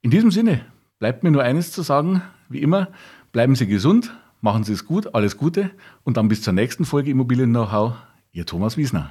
In 0.00 0.12
diesem 0.12 0.30
Sinne 0.30 0.60
bleibt 1.00 1.24
mir 1.24 1.32
nur 1.32 1.42
eines 1.42 1.72
zu 1.72 1.82
sagen, 1.82 2.22
wie 2.48 2.62
immer, 2.62 2.88
Bleiben 3.32 3.54
Sie 3.54 3.66
gesund, 3.66 4.14
machen 4.40 4.64
Sie 4.64 4.72
es 4.72 4.86
gut, 4.86 5.14
alles 5.14 5.36
Gute 5.36 5.70
und 6.04 6.16
dann 6.16 6.28
bis 6.28 6.42
zur 6.42 6.54
nächsten 6.54 6.84
Folge 6.84 7.10
Immobilien 7.10 7.50
Know-how. 7.50 7.94
Ihr 8.32 8.46
Thomas 8.46 8.76
Wiesner. 8.76 9.10